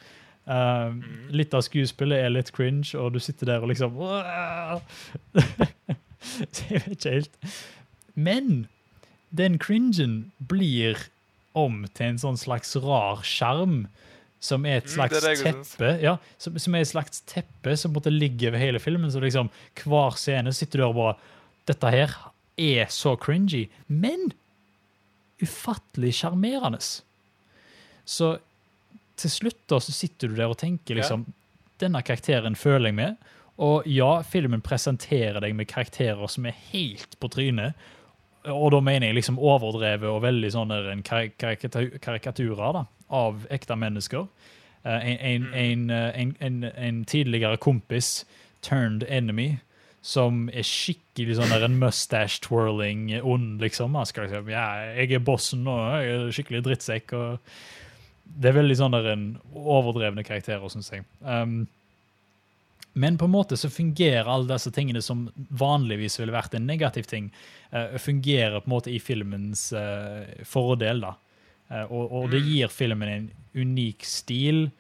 [0.50, 1.30] Uh, mm.
[1.38, 3.94] Litt av skuespillet er litt cringe, og du sitter der og liksom
[5.38, 7.36] Jeg vet ikke helt.
[8.18, 8.66] Men
[9.32, 11.08] den cringen blir
[11.58, 13.86] om til en sånn slags rar skjerm,
[14.42, 15.90] som er et Mm, slags mm, er teppe.
[16.02, 19.12] Ja, som, som er et slags teppe som måtte ligge over hele filmen.
[19.14, 19.52] Så liksom
[19.84, 21.18] hver scene sitter du der og bare
[21.70, 22.14] Dette her
[22.58, 24.32] er så cringy, men
[25.42, 26.82] ufattelig sjarmerende.
[28.06, 28.32] Så
[29.22, 31.28] til slutt da, så sitter du der og tenker liksom
[31.82, 33.16] Denne karakteren føler jeg med.
[33.62, 37.74] Og ja, filmen presenterer deg med karakterer som er helt på trynet.
[38.50, 43.46] Og da mener jeg liksom overdrevet og veldig sånne en karik- karikatu- karikaturer da, av
[43.54, 44.26] ekte mennesker.
[44.84, 48.24] Eh, en, en, en, eh, en, en, en tidligere kompis
[48.66, 49.60] turned enemy
[50.02, 53.94] som er skikkelig sånn der en mustache twirling ond, liksom.
[53.94, 54.66] Han skal liksom, ja,
[54.98, 57.14] jeg er bossen og jeg er skikkelig drittsekk.
[57.14, 57.54] og
[58.26, 61.06] Det er veldig sånn der en overdrevne karakterer, syns jeg.
[61.22, 61.68] Um,
[62.94, 67.04] men på en måte så fungerer alle disse tingene som vanligvis ville vært en negativ
[67.08, 67.32] ting,
[67.72, 71.02] eh, fungerer på en måte i filmens eh, fordel.
[71.02, 71.14] da.
[71.70, 72.48] Eh, og, og det Mm.
[72.52, 74.72] gir filmen en unik stil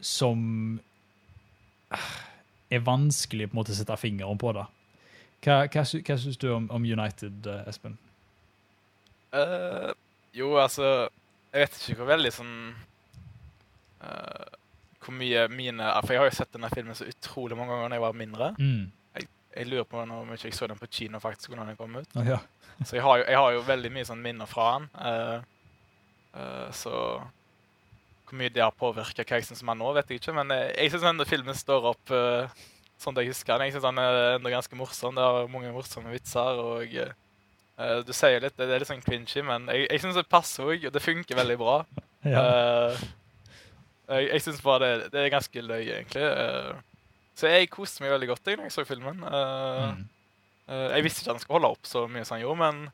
[0.00, 0.80] som
[2.70, 4.52] er vanskelig på en måte å sette fingeren på.
[4.56, 4.66] da.
[5.44, 7.98] Hva, hva, hva syns du om, om United, Espen?
[9.32, 9.92] Uh,
[10.34, 11.08] jo, altså
[11.52, 12.54] Jeg vet ikke hvor veldig sånn
[14.02, 14.46] eh,
[15.00, 17.96] Hvor mye mine For jeg har jo sett denne filmen så utrolig mange ganger da
[17.96, 18.54] jeg var mindre.
[18.58, 18.90] Mm.
[19.50, 22.18] Jeg lurer på ikke jeg så den på kino faktisk når den kom ut.
[22.26, 22.38] Ja.
[22.86, 24.86] Så jeg har jo, jeg har jo veldig mye sånn minner fra den.
[24.96, 25.42] Uh,
[26.32, 26.92] uh, så
[28.30, 30.32] hvor mye det har påvirka hva jeg syns om den nå, vet jeg ikke.
[30.38, 32.62] Men jeg, jeg syns denne filmen står opp uh,
[33.00, 33.68] sånn jeg husker den.
[33.68, 35.18] Jeg syns den er enda ganske morsom.
[35.18, 36.62] Det har mange morsomme vitser.
[36.62, 40.28] og uh, Du sier litt, det er litt sånn cringy, men jeg, jeg syns det
[40.30, 41.82] passer òg, og det funker veldig bra.
[42.20, 42.40] Ja.
[42.44, 42.98] Eh,
[44.10, 46.22] jeg jeg syns bare det, det er ganske løy, egentlig.
[46.22, 46.72] eh.
[47.40, 49.22] så jeg koste meg veldig godt jeg, når jeg så filmen.
[49.24, 50.02] Eh, Mm.
[50.68, 52.90] eh, jeg visste ikke at han skulle holde opp så mye som han gjorde, men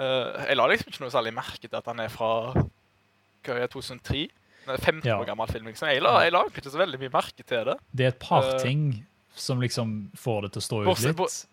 [0.00, 3.70] jeg la liksom ikke noe særlig merke til at han er fra hva er det,
[3.72, 4.28] 2003.
[4.66, 5.18] Det er 15 Ja.
[5.20, 5.66] år gammel film.
[5.66, 5.88] liksom.
[5.88, 7.74] Jeg la, jeg la ikke så veldig mye merke til det.
[7.92, 11.46] Det er et par uh, ting som liksom får det til å stå ut litt.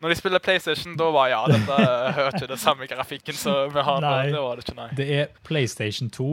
[0.00, 1.78] Når de spiller PlayStation, da var ja, dette
[2.34, 4.12] ikke det samme grafikken som vi har nå.
[4.32, 4.88] Det var det ikke, nei.
[4.96, 6.28] Det er PlayStation 2,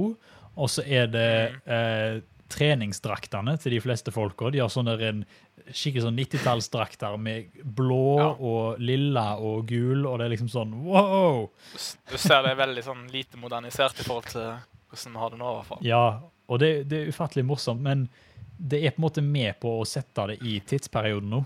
[0.58, 1.28] og så er det
[1.70, 2.20] eh,
[2.52, 4.50] treningsdraktene til de fleste folka.
[4.54, 5.24] De har sånne en,
[5.68, 8.28] skikkelig sånn 90-tallsdrakter med blå Ja.
[8.40, 11.50] og lilla og gul, og det er liksom sånn wow!
[12.08, 14.48] Du, ser det er veldig sånn lite modernisert i forhold til
[14.88, 15.84] hvordan vi har det nå, i hvert fall.
[15.84, 16.06] Ja,
[16.48, 18.08] og det, det er ufattelig morsomt, men
[18.58, 21.44] det er på en måte med på å sette det i tidsperioden nå.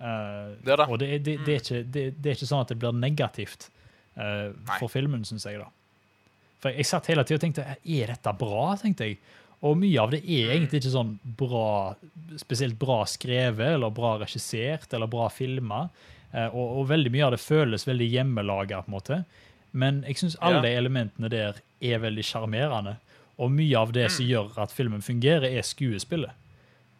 [0.00, 0.88] Uh, Det er det.
[0.90, 3.68] Og det det, er ikke, det, det er ikke sånn at det blir negativt
[4.18, 5.60] uh, for filmen, syns jeg.
[5.62, 5.70] da.
[6.60, 9.18] For jeg satt hele tida og tenkte er dette bra, tenkte jeg.
[9.62, 10.30] Og mye av det Mm.
[10.30, 11.94] er egentlig ikke sånn bra,
[12.36, 15.88] spesielt bra skrevet eller bra regissert eller bra filma.
[16.32, 19.24] Eh, og, og veldig mye av det føles veldig hjemmelaga, på en måte.
[19.72, 20.62] Men jeg syns alle Ja.
[20.62, 22.96] de elementene der er veldig sjarmerende.
[23.38, 24.16] Og mye av det Mm.
[24.16, 26.30] som gjør at filmen fungerer, er skuespillet.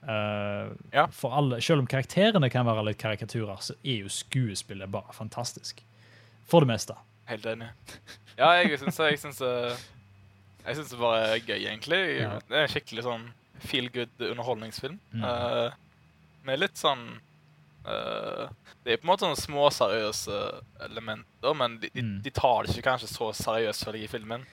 [0.02, 1.06] Uh, Ja.
[1.12, 5.80] For alle, Selv om karakterene kan være litt karikaturer, så er jo skuespillet bare fantastisk.
[6.46, 6.94] For det meste.
[7.26, 7.68] Helt enig.
[8.40, 12.00] Ja, jeg syns jeg syns Jeg syns det bare er gøy, egentlig.
[12.48, 13.28] Det er en skikkelig sånn
[13.60, 14.98] feel good underholdningsfilm.
[15.12, 15.24] Mm.
[15.24, 15.70] Uh,
[16.48, 17.02] med litt sånn
[17.84, 18.48] uh,
[18.84, 20.38] Det er på en måte sånne små seriøse
[20.86, 22.22] elementer, men de, de, Mm.
[22.24, 24.44] de tar det ikke kanskje så seriøst for deg i filmen.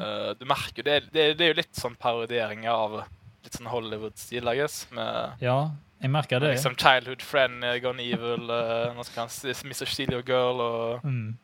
[0.00, 2.98] Eh, du merker jo det, det, det er jo litt sånn parodieringer av
[3.44, 4.82] litt sånn Hollywood-stil, I guess.
[4.92, 5.70] Med Ja,
[6.02, 6.52] jeg merker det.
[6.58, 9.86] liksom Childhood Friend, Gone Evil, uh, Mr.
[9.88, 11.38] Steal Your Girl og Mm.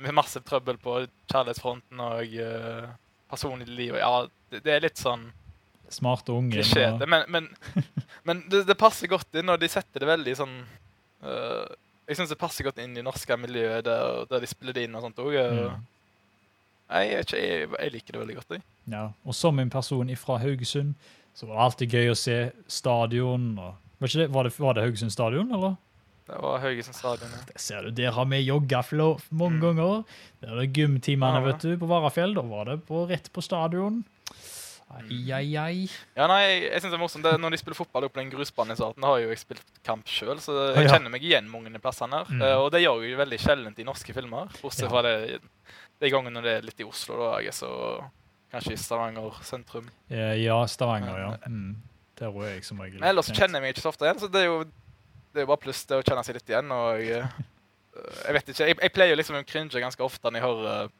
[0.00, 2.88] Med masse trøbbel på kjærlighetsfronten og uh,
[3.30, 3.98] personlig liv.
[4.00, 5.28] Ja, det, det er litt sånn
[5.90, 6.54] Smarte unge.
[6.54, 7.06] Klisjete.
[7.10, 7.48] men, men,
[8.28, 10.52] men det, det passer godt inn, og de setter det veldig sånn
[11.26, 11.66] uh,
[12.06, 14.94] Jeg syns det passer godt inn i norske miljøet der, der de spiller det inn
[14.94, 15.34] og sånt òg.
[15.34, 15.88] Mm.
[16.90, 18.64] Jeg, jeg, jeg liker det veldig godt, jeg.
[18.90, 19.04] Ja.
[19.26, 20.94] Og som en person fra Haugesund,
[21.34, 22.38] så var det alltid gøy å se
[22.70, 23.52] stadion.
[23.58, 25.76] Og, var, det, var, det, var det Haugesund stadion, eller?
[26.30, 27.30] Det var Haugesund stadion.
[27.34, 27.42] Ja.
[27.52, 29.60] Der ser du, der har vi joggaflo mange Mm.
[29.66, 30.04] ganger.
[30.40, 31.44] Der er det gymtimene, Ja.
[31.50, 32.34] vet du, på Varafjell.
[32.34, 34.04] Da var det på, rett på stadion.
[34.90, 35.88] Ai, ai, ai.
[36.16, 38.30] Ja, nei, jeg, jeg synes det er morsomt det, Når de spiller fotball på den
[38.32, 40.96] grusbanen i starten, jeg har jo jeg spilt kamp sjøl, så jeg ja.
[40.96, 42.26] kjenner meg igjen mange av plassene her.
[42.26, 42.42] Mm.
[42.42, 44.50] Uh, og det gjør jeg jo veldig sjelden i norske filmer.
[44.60, 44.90] Bortsett Ja.
[44.90, 45.38] fra det,
[46.00, 47.70] de gangene når det er litt i Oslo, da er jeg så
[48.50, 49.86] Kanskje i Stavanger sentrum.
[50.10, 51.36] Eh, Ja, Stavanger, ja.
[51.46, 51.76] Mm.
[52.18, 52.98] Der er jeg som regel.
[52.98, 54.64] Men ellers kjenner jeg meg ikke så ofte igjen, så det er jo,
[55.32, 56.72] det er jo bare pluss det å kjenne seg litt igjen.
[56.74, 60.30] Og jeg, eh, jeg vet ikke, jeg, jeg pleier jo liksom å cringe ganske ofte
[60.30, 60.90] når jeg hører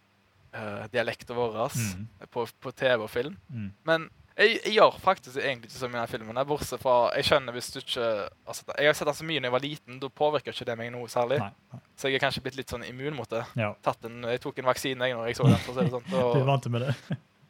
[0.55, 2.07] uh, dialekten vår Mm.
[2.31, 3.37] på, på TV og film.
[3.51, 3.71] Mm.
[3.87, 4.09] Men
[4.41, 6.41] jeg, jeg gjør faktisk egentlig ikke så mye denne filmen.
[6.49, 8.07] Bortsett fra Jeg skjønner hvis du ikke
[8.47, 10.77] altså, Jeg har sett den så mye da jeg var liten, da påvirker ikke det
[10.81, 11.41] meg noe særlig.
[11.43, 11.51] Nei.
[11.75, 11.81] nei.
[11.99, 13.43] Så jeg er kanskje blitt litt sånn immun mot det.
[13.61, 13.75] Ja.
[14.07, 15.59] En, jeg tok en vaksine jeg når jeg så den.
[15.67, 16.07] for å det sånn.
[16.15, 16.95] Du er vant med det?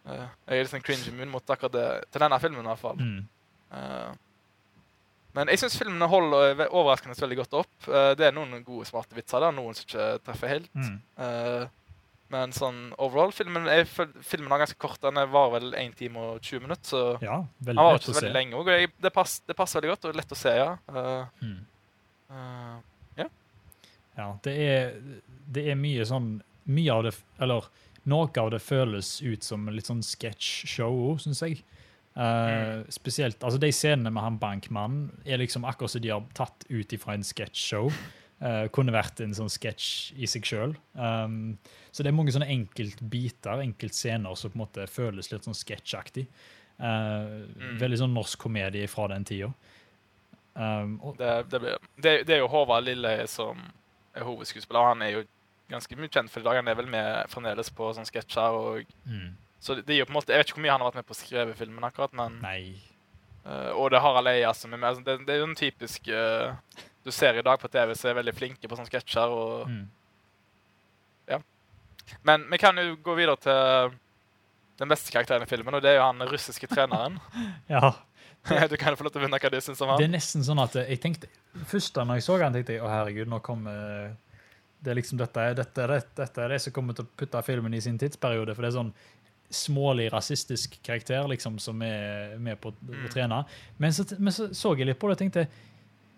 [0.08, 1.86] uh, jeg er litt sånn cringe-immun mot akkurat det.
[2.10, 2.98] Til denne filmen, i hvert fall.
[2.98, 3.20] Mm.
[3.70, 4.10] Eh,
[5.36, 7.74] men jeg syns filmene holder overraskende veldig godt opp.
[7.88, 10.70] Eh, det er noen gode, smarte vitser der, noen som ikke treffer helt.
[10.74, 10.96] Mm.
[11.20, 11.64] Uh,
[12.30, 15.00] men sånn overall, filmen, er, filmen var ganske kort.
[15.02, 16.86] Den varer vel 1 time og 20 minutter.
[16.92, 17.02] så...
[17.24, 18.70] Ja, veldig Han var lett ikke veldig lenge òg,
[19.02, 20.70] det, pass, det passer veldig godt og lett å se, ja.
[20.90, 21.58] Uh, Mm.
[22.30, 22.78] eh,
[24.18, 24.94] Ja, det er,
[25.48, 27.68] det er mye sånn Mye av det Eller
[28.10, 31.58] noe av det føles ut som litt sånn sketsj-show, syns jeg.
[32.20, 36.66] Eh, Spesielt altså De scenene med han bankmannen er liksom akkurat som de har tatt
[36.68, 37.92] ut ifra en sketsjshow.
[38.40, 40.70] Uh, kunne vært en sånn sketsj i seg sjøl.
[40.96, 41.58] Um,
[41.92, 46.24] så det er mange sånne enkeltbiter, enkeltscener, som på en måte føles litt sånn sketsjaktig.
[46.80, 47.74] Uh, Mm.
[47.82, 49.50] Veldig sånn norsk komedie fra den tida.
[50.54, 51.60] Um, det, det,
[52.00, 53.60] det, det er jo Håvard Lille som
[54.16, 54.88] er hovedskuespiller.
[54.88, 55.26] Han er jo
[55.70, 56.62] ganske mye kjent for i dag.
[56.62, 58.56] Han er vel med fremdeles på sånne sketsjer.
[58.56, 59.28] og mm,
[59.60, 61.08] Så det, jo på en måte, Jeg vet ikke hvor mye han har vært med
[61.08, 62.62] på å skrive filmen, akkurat, men nei.
[63.44, 64.88] Uh, Og det har Harald som er med.
[64.88, 66.56] Altså, det, det er jo en typisk uh,
[67.04, 69.28] Du ser i dag på TV som er veldig flinke på sånne sketsjer.
[69.40, 69.88] og Mm.
[72.22, 73.92] Men vi kan jo gå videre til
[74.80, 77.20] den beste karakteren i filmen, og det er jo han russiske treneren.
[77.70, 77.92] Ja.
[78.72, 79.98] du kan jo få lov til å vinne hva du syns om han.
[80.00, 81.28] Det er nesten sånn at jeg tenkte
[81.68, 84.14] Først da når jeg så han, tenkte jeg å herregud, nå kommer
[84.80, 87.42] det er liksom dette, dette, er det- dette er det som kommer til å putte
[87.44, 88.54] filmen i sin tidsperiode.
[88.56, 88.94] For det er sånn
[89.50, 93.08] smålig rasistisk karakter liksom, som er med på å Mm.
[93.10, 93.44] trene.
[93.78, 95.46] Men så, men så så jeg litt på det og tenkte,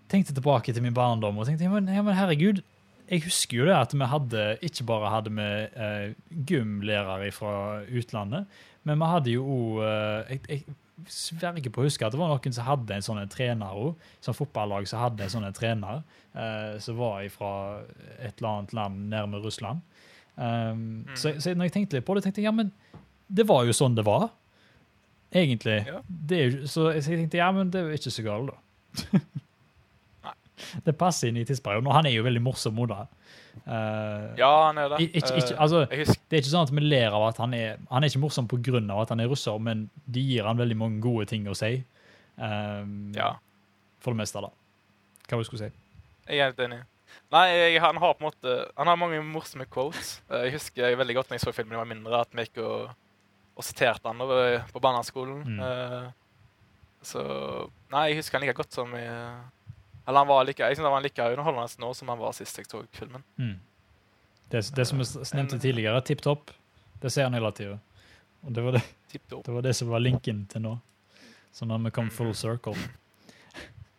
[0.09, 2.63] tenkte tilbake til min barndom og tenkte ja, men, ja, men herregud,
[3.09, 6.13] jeg husker jo det at vi hadde ikke bare hadde vi eh,
[6.49, 8.47] gymlærere fra utlandet,
[8.85, 10.65] men vi hadde jo òg eh, jeg, jeg
[11.09, 13.97] sverger på å huske at det var noen som hadde en sånn trener òg.
[14.23, 16.03] Som fotballag som hadde en sånn trener
[16.37, 17.53] eh, som var fra
[18.21, 19.81] et eller annet land nærme Russland.
[20.37, 22.71] Um, så, så når jeg tenkte litt på det, tenkte jeg ja, men
[23.33, 24.29] det var jo sånn det var.
[25.33, 25.79] Egentlig.
[25.89, 26.01] Ja.
[26.09, 29.21] Det så jeg tenkte ja, men det er jo ikke så galt, da.
[30.87, 33.07] Det passer inn i tidsperioden, og han er jo veldig morsom òg, da.
[33.67, 34.99] Eh, Ja, han er det.
[35.09, 37.79] ikke, ikke, Eh, altså, det er ikke sånn at vi ler av at han er
[37.91, 38.79] Han er ikke morsom pga.
[39.03, 41.85] at han er russer, men de gir han veldig mange gode ting å si.
[42.39, 43.35] Um, ja,
[44.01, 44.49] For det meste, da.
[45.29, 45.73] Hva var det du skulle si?
[46.29, 46.79] jeg er helt enig.
[47.33, 50.21] Nei, jeg, han har på en måte Han har mange morsomme quotes.
[50.31, 52.45] Jeg husker jeg veldig godt når jeg så filmen da jeg var mindre, at vi
[52.47, 52.91] gikk og,
[53.57, 55.43] og siterte han over, på barneskolen.
[55.45, 55.61] Mm.
[55.61, 56.07] Eh,
[57.03, 57.23] så
[57.93, 60.95] Nei, jeg husker han like godt som i Eller han var like Jeg synes han
[60.95, 63.25] var like underholdende nå som han var sist jeg så filmen.
[63.37, 63.57] Mm.
[64.53, 66.51] Det, det som jeg nevnte En- tidligere, tipp topp,
[67.03, 67.79] det ser han hele tida.
[68.47, 68.83] Og det var det,
[69.13, 70.77] det var det som var linken til nå.
[71.53, 72.75] Så når vi kom full circle.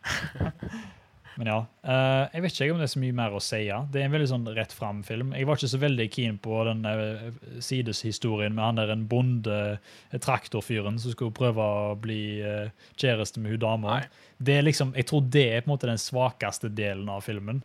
[1.35, 1.65] Men ja.
[1.83, 3.59] Uh, jeg vet ikke om det er så mye mer å si.
[3.65, 3.79] ja.
[3.89, 5.31] Det er en veldig sånn rett fram-film.
[5.33, 9.79] Jeg var ikke så veldig keen på den eh, sideshistorien med han der en bonde,
[10.11, 14.01] eh, traktorfyren, som skulle prøve å bli uh, kjæreste med hun dama.
[14.37, 17.63] Det liksom, jeg tror det er på en måte den svakeste delen av filmen.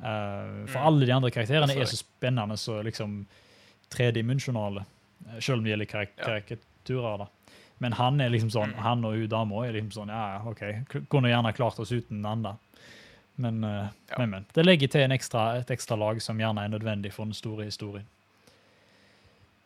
[0.00, 0.86] Uh, for Mm.
[0.86, 3.26] alle de andre karakterene er så spennende så liksom
[3.92, 4.84] tredimensjonale.
[5.38, 6.24] Selv om det gjelder karik Ja.
[6.24, 7.18] karikaturer.
[7.18, 7.26] da.
[7.78, 8.78] Men han er liksom sånn, Mm.
[8.82, 11.04] han og hun dama er liksom sånn Ja, ja, OK.
[11.08, 12.56] Kunne gjerne klart oss uten den andre.
[13.36, 14.18] Men, eh, Ja.
[14.18, 14.46] men, men.
[14.52, 17.64] Det legger til en ekstra, et ekstra lag som gjerne er nødvendig for den store
[17.64, 18.06] historien.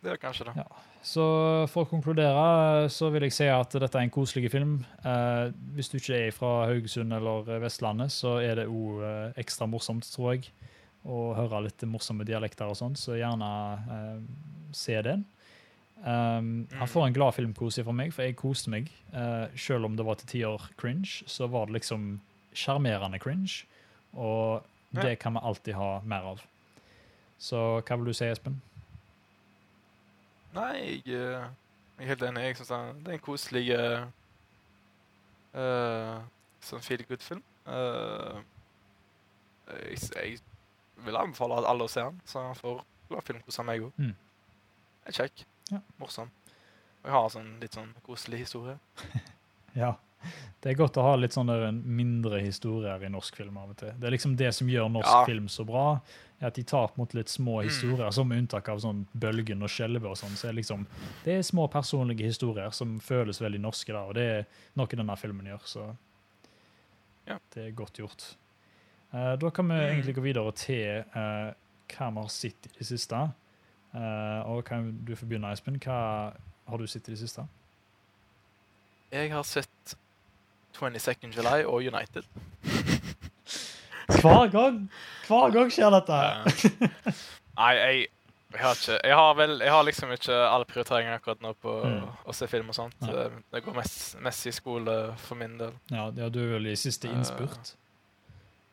[0.03, 0.57] Det er kanskje det.
[0.57, 0.67] Ja.
[1.03, 1.23] Så
[1.71, 4.85] for å konkludere så vil jeg si at dette er en koselig film.
[5.05, 9.67] Eh, hvis du ikke er fra Haugesund eller Vestlandet, så er det òg eh, ekstra
[9.71, 10.51] morsomt, tror jeg,
[11.07, 13.51] å høre litt morsomme dialekter og sånn, så gjerne
[13.97, 14.21] eh,
[14.75, 15.25] se den.
[16.07, 18.91] Um, han får en glad filmkose fra meg, for jeg koste meg.
[19.15, 22.19] Uh, selv om det var til tider cringe, så var det liksom
[22.57, 23.65] sjarmerende cringe,
[24.13, 25.03] og Ja.
[25.03, 26.41] det kan vi alltid ha mer av.
[27.39, 28.63] Så hva vil du si, Espen?
[30.55, 31.49] Nei, jeg, eh,
[31.99, 32.43] jeg er helt enig.
[32.43, 32.69] Jeg syns
[33.05, 33.65] det er en koselig
[35.57, 36.23] uh,
[36.65, 37.43] sånn feel good-film.
[37.67, 38.41] Uh,
[39.91, 40.39] jeg, jeg
[41.05, 42.81] vil anbefale at alle å se den, så han får
[43.11, 44.01] bra filmkos av meg òg.
[44.01, 44.15] Mm.
[45.13, 45.45] Kjekk.
[45.71, 45.83] Ja.
[46.01, 46.31] Morsom.
[47.03, 48.79] Og jeg har sånn litt sånn koselig historie.
[49.77, 49.91] Ja.
[50.61, 53.93] Det er godt å ha litt sånne mindre historier i norsk film av og til.
[53.99, 55.25] Det er liksom det som gjør norsk Ja.
[55.25, 56.01] film så bra,
[56.41, 57.69] er at de tar mot litt små Mm.
[57.69, 60.35] historier, som med unntak av sånn Bølgen og Skjelve og sånn.
[60.37, 60.87] Så er liksom,
[61.25, 64.47] det er små personlige historier som føles veldig norske, da, og det er
[64.77, 65.97] noe denne filmen gjør, så
[67.27, 67.39] Ja.
[67.55, 68.35] det er godt gjort.
[69.15, 70.03] Uh, da kan vi Mm.
[70.03, 71.53] egentlig gå videre til uh,
[71.89, 73.33] hva vi har sett i det siste.
[73.95, 75.79] Uh, og kan du få begynne, Espen.
[75.79, 76.35] Hva
[76.69, 77.47] har du sett i det siste?
[79.13, 79.95] Jeg har sett
[80.81, 82.25] 22nd July og United.
[84.21, 84.83] Hver gang
[85.27, 86.19] hver gang skjer dette.
[86.19, 87.25] Eh,
[87.57, 88.03] Nei, jeg,
[88.53, 91.73] jeg har ikke Jeg har vel Jeg har liksom ikke alle prioriteringer akkurat nå på
[91.87, 92.05] Mm.
[92.27, 92.95] å se film og sånt.
[93.03, 93.13] Nei.
[93.13, 93.25] Det,
[93.55, 95.73] det går mest, mest i skole for min del.
[95.91, 97.75] Ja, ja, du er vel i siste innspurt, innspurt,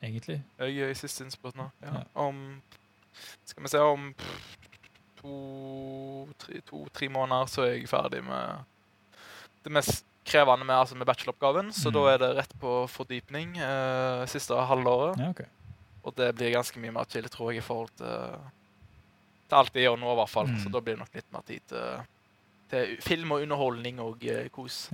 [0.04, 0.42] egentlig.
[0.60, 1.70] Jeg er i siste innspurt nå.
[1.84, 2.04] Ja.
[2.16, 2.62] Om
[3.46, 4.14] Skal vi se Om
[5.22, 8.64] to-tre to, tre måneder så er jeg ferdig med
[9.64, 11.72] det mest krevende med, altså med bacheloroppgaven.
[11.74, 11.94] Så Mm.
[11.94, 15.18] da er det rett på fordypning eh, siste halvåret.
[15.20, 15.46] Ja, okay.
[16.04, 18.40] Og det blir ganske mye mer chill, tror jeg, i forhold til,
[19.50, 20.48] til alt jeg gjør nå, i hvert fall.
[20.48, 20.60] Mm.
[20.64, 22.02] Så da blir det nok litt mer tid til,
[22.70, 24.90] til film og underholdning og eh, kos.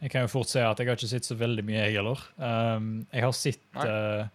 [0.00, 2.20] Jeg kan jo fort si at jeg har ikke sett så veldig mye, jeg heller.
[2.38, 4.28] Um, jeg har sett eh,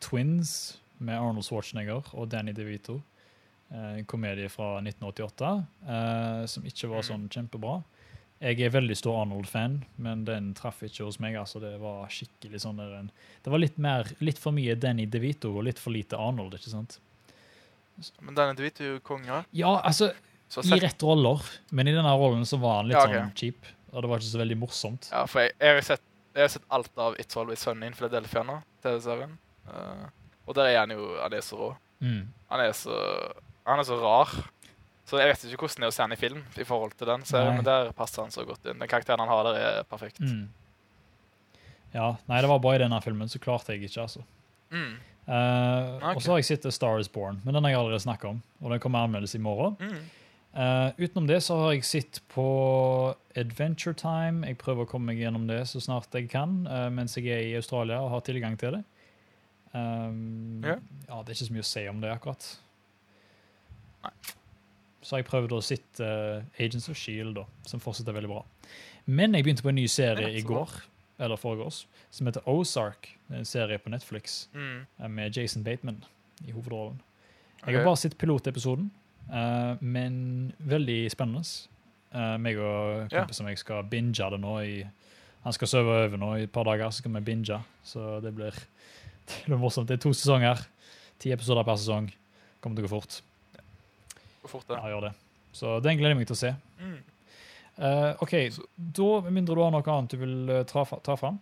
[0.00, 3.00] Twins med Arnold Schwarzenegger og Danny DeVito.
[3.70, 7.08] eh, En komedie fra 1988 uh, som ikke var Mm.
[7.10, 7.82] sånn kjempebra.
[8.42, 11.36] Jeg er veldig stor Arnold-fan, men den traff ikke hos meg.
[11.38, 13.10] altså Det var skikkelig sånn der en,
[13.44, 16.72] Det var litt mer, litt for mye Danny DeVito og litt for lite Arnold, ikke
[16.72, 16.98] sant?
[18.20, 19.44] Men Danny DeVito er jo konge.
[19.54, 20.10] Ja, altså,
[20.50, 23.22] Så i rett roller, men i denne rollen så var han litt Ja, okay.
[23.22, 23.70] sånn cheap.
[23.94, 25.08] Og det var ikke så veldig morsomt.
[25.12, 26.04] ja, for jeg, jeg, har sett,
[26.34, 29.38] jeg har sett alt av It's Always Sunny in Philadelphia nå, TV-serien.
[29.70, 30.10] Uh,
[30.44, 31.68] og der er han jo Han er så rå.
[32.04, 32.26] Mm.
[32.50, 32.98] Han er så,
[33.64, 34.34] han er så rar.
[35.04, 37.10] Så jeg vet ikke hvordan det er å se han i film i forhold til
[37.10, 38.78] den serien, men der passer han så godt inn.
[38.80, 40.20] Den karakteren han har der, er perfekt.
[40.24, 40.46] Mm.
[41.94, 44.24] Ja, nei, det var bare i denne filmen, så klarte jeg ikke, altså.
[44.72, 44.94] Mm.
[45.24, 46.14] Uh, okay.
[46.16, 48.40] Og så har jeg sett Star Is Born, men den har jeg allerede snakket om.
[48.64, 49.76] Og den kommer anmeldes i morgen.
[49.80, 50.00] Mm.
[50.54, 52.46] Uh, utenom det så har jeg sett på
[53.36, 54.46] Adventure Time.
[54.46, 57.44] Jeg prøver å komme meg gjennom det så snart jeg kan, uh, mens jeg er
[57.48, 58.84] i Australia og har tilgang til det.
[59.74, 60.76] Um, Ja.
[61.08, 62.48] ja, det er ikke så mye å si om det, akkurat.
[64.04, 64.14] Nei.
[65.04, 68.30] Så har jeg prøvd å sitte eh, Agents of Shield, da, som fortsatt er veldig
[68.30, 68.40] bra.
[69.04, 70.70] Men jeg begynte på en ny serie i går,
[71.20, 73.10] eller foregårs, som heter Ozark.
[73.30, 74.86] En serie på Netflix Mm.
[75.00, 76.02] eh, med Jason Bateman
[76.46, 77.00] i hovedrollen.
[77.66, 78.90] Jeg har bare sett pilotepisoden,
[79.32, 81.44] uh, men veldig spennende.
[82.14, 84.58] Uh, meg og kompisen jeg skal binge det nå.
[84.60, 84.82] I,
[85.44, 87.56] han skal sove over nå i et par dager, så skal vi binge.
[87.84, 88.52] Så det blir,
[89.28, 89.88] det blir morsomt.
[89.88, 90.60] Det er to sesonger.
[91.18, 92.10] Ti episoder per sesong.
[92.60, 93.22] Kommer til å gå fort.
[94.44, 94.76] Gå fort, det.
[94.78, 95.14] Ja, gjør det.
[95.56, 96.52] Så den gleder jeg meg til å se.
[96.82, 96.96] Mm.
[97.74, 101.16] Uh, OK, Så- da, med mindre du har noe annet du vil eh, ta, ta
[101.18, 101.40] fram?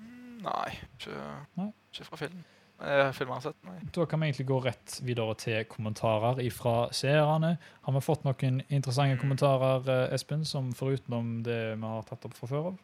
[0.00, 1.14] Mm, Nei, ikke,
[1.60, 1.68] Nei.
[1.92, 2.42] ikke fra film.
[2.82, 3.76] Eh, har sett, nei.
[3.94, 7.52] Da kan vi egentlig gå rett videre til kommentarer fra seerne.
[7.86, 9.20] Har vi fått noen interessante Mm.
[9.22, 12.78] kommentarer, eh, Espen, som forutenom det vi har tatt opp fra før av?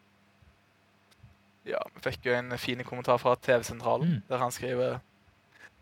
[1.66, 4.22] Ja, vi fikk jo en fin kommentar fra TV-sentralen, Mm.
[4.28, 5.00] der han skriver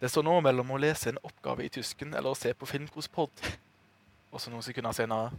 [0.00, 3.30] Det står nå mellom å lese en oppgave i tysken eller å se på Filmkospod.
[4.32, 5.30] Og så noen sekunder senere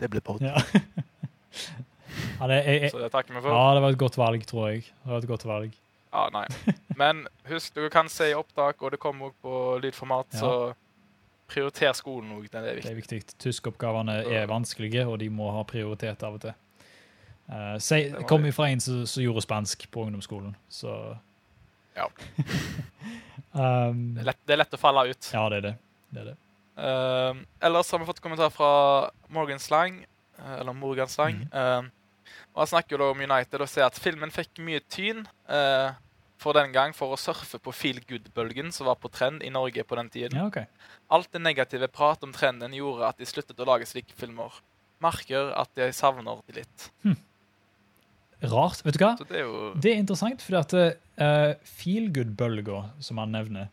[0.00, 0.42] Det ble pod.
[0.44, 0.60] Ja.
[2.40, 3.52] ja, det, jeg, jeg, Så det takker vi for.
[3.54, 4.84] ja, det var et godt valg, tror jeg.
[5.04, 5.74] Det var et godt valg.
[6.10, 6.46] Ja, nei.
[6.98, 10.40] Men husk, dere kan se i opptak, og det kommer òg på lydformat, Ja.
[10.40, 10.52] så
[11.50, 12.48] prioriter skolen òg.
[12.50, 12.90] Det er Det viktig.
[12.90, 13.38] er viktig.
[13.38, 16.52] Tyskoppgavene er vanskelige, og de må ha prioritet av og til.
[17.50, 21.16] Uh, se, Det kom fra en som gjorde spansk på ungdomsskolen, så
[22.00, 22.08] Ja.
[23.90, 25.30] um, Det er lett, det er lett å falle ut.
[25.34, 25.74] Ja, det er det.
[26.10, 26.36] det, er det.
[26.80, 28.72] Um, ellers har vi fått kommentar fra
[29.28, 30.02] Morgan Slang,
[30.38, 31.42] eh, eller Morgan Slang.
[31.50, 31.88] Mm.
[31.88, 31.90] Um,
[32.54, 35.92] og Han snakker jo da om United og sier at filmen fikk mye tyn uh,
[36.40, 39.84] for den gang for å surfe på feel good-bølgen som var på trend i Norge
[39.84, 40.38] på den tiden.
[40.40, 40.62] Ja, OK.
[41.12, 44.56] Alt det negative prat om trenden gjorde at de sluttet å lage slike filmer.
[45.04, 46.88] Merker at jeg savner de litt.
[48.42, 48.80] Rart.
[48.84, 49.16] Vet du hva?
[49.18, 50.72] Det er jo Det er interessant, fordi at
[51.20, 53.68] uh, feelgood-bølga, som han nevner,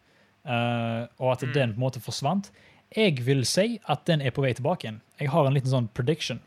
[0.46, 1.54] uh, og at Mm.
[1.54, 2.52] den på en måte forsvant
[2.96, 5.02] Jeg vil si at den er på vei tilbake igjen.
[5.20, 6.40] Jeg har en liten sånn prediction.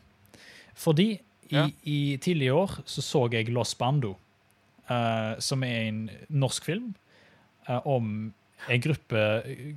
[0.75, 1.19] Fordi i,
[1.55, 1.67] Ja.
[1.85, 4.15] i tidligere år så så jeg Los Bando,
[4.89, 6.95] uh, som er en norsk film
[7.69, 8.33] uh, om
[8.69, 9.73] en gruppe eh,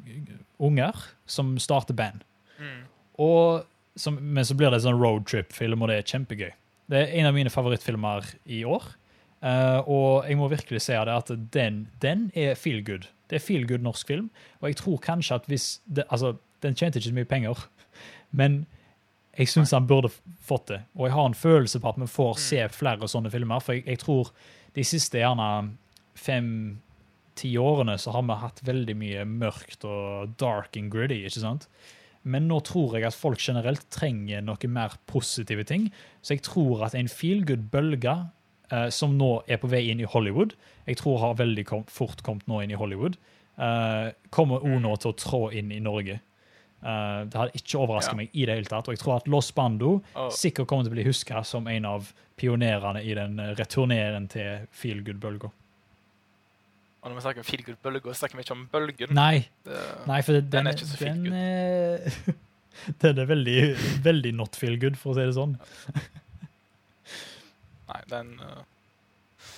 [0.61, 0.93] unger
[1.27, 2.23] som starter band.
[2.59, 2.83] mm,
[3.19, 3.65] Og
[3.97, 6.53] som, men så blir det en sånn roadtrip-film, og det er kjempegøy.
[6.91, 8.87] Det er en av mine favorittfilmer i år.
[9.45, 13.09] Uh, og jeg må virkelig si det at den, den er feel good.
[13.29, 14.31] Det er feel good norsk film.
[14.61, 17.67] Og jeg tror kanskje at hvis det, Altså, den tjente ikke så mye penger,
[18.41, 18.65] men
[19.37, 20.13] jeg syns han burde
[20.47, 20.81] fått det.
[20.95, 23.61] Og jeg har en følelse på at vi får se flere sånne filmer.
[23.65, 24.31] For jeg, jeg tror
[24.77, 25.49] de siste gjerne
[26.15, 31.25] fem-ti årene så har vi hatt veldig mye mørkt og dark and gritty.
[31.27, 31.69] ikke sant?
[32.25, 35.91] Men nå tror jeg at folk generelt trenger noe mer positive ting.
[36.25, 38.15] Så jeg tror at en feel good-bølge
[38.73, 40.55] eh, som nå er på vei inn i Hollywood,
[40.89, 43.19] jeg tror har veldig kom, fort kommet nå inn i Hollywood,
[43.61, 46.21] eh, kommer òg nå til å trå inn i Norge.
[46.85, 48.17] Eh, det hadde ikke overraska Ja.
[48.17, 48.89] meg i det hele tatt.
[48.89, 50.31] Og jeg tror at Los Bando oh.
[50.31, 54.67] sikkert kommer til å bli huska som en av pionerene i den eh, returneren til
[54.71, 55.51] feel good-bølga.
[57.05, 59.11] Og når vi snakker om feel good bølger, så snakker vi ikke om bølgen.
[59.15, 62.09] Nei, Det- nei, for det, Den den, er ikke så feel den, er-
[63.05, 63.59] den er veldig,
[64.07, 65.59] veldig not feel good, for å si det sånn.
[67.93, 68.63] Nei, den uh,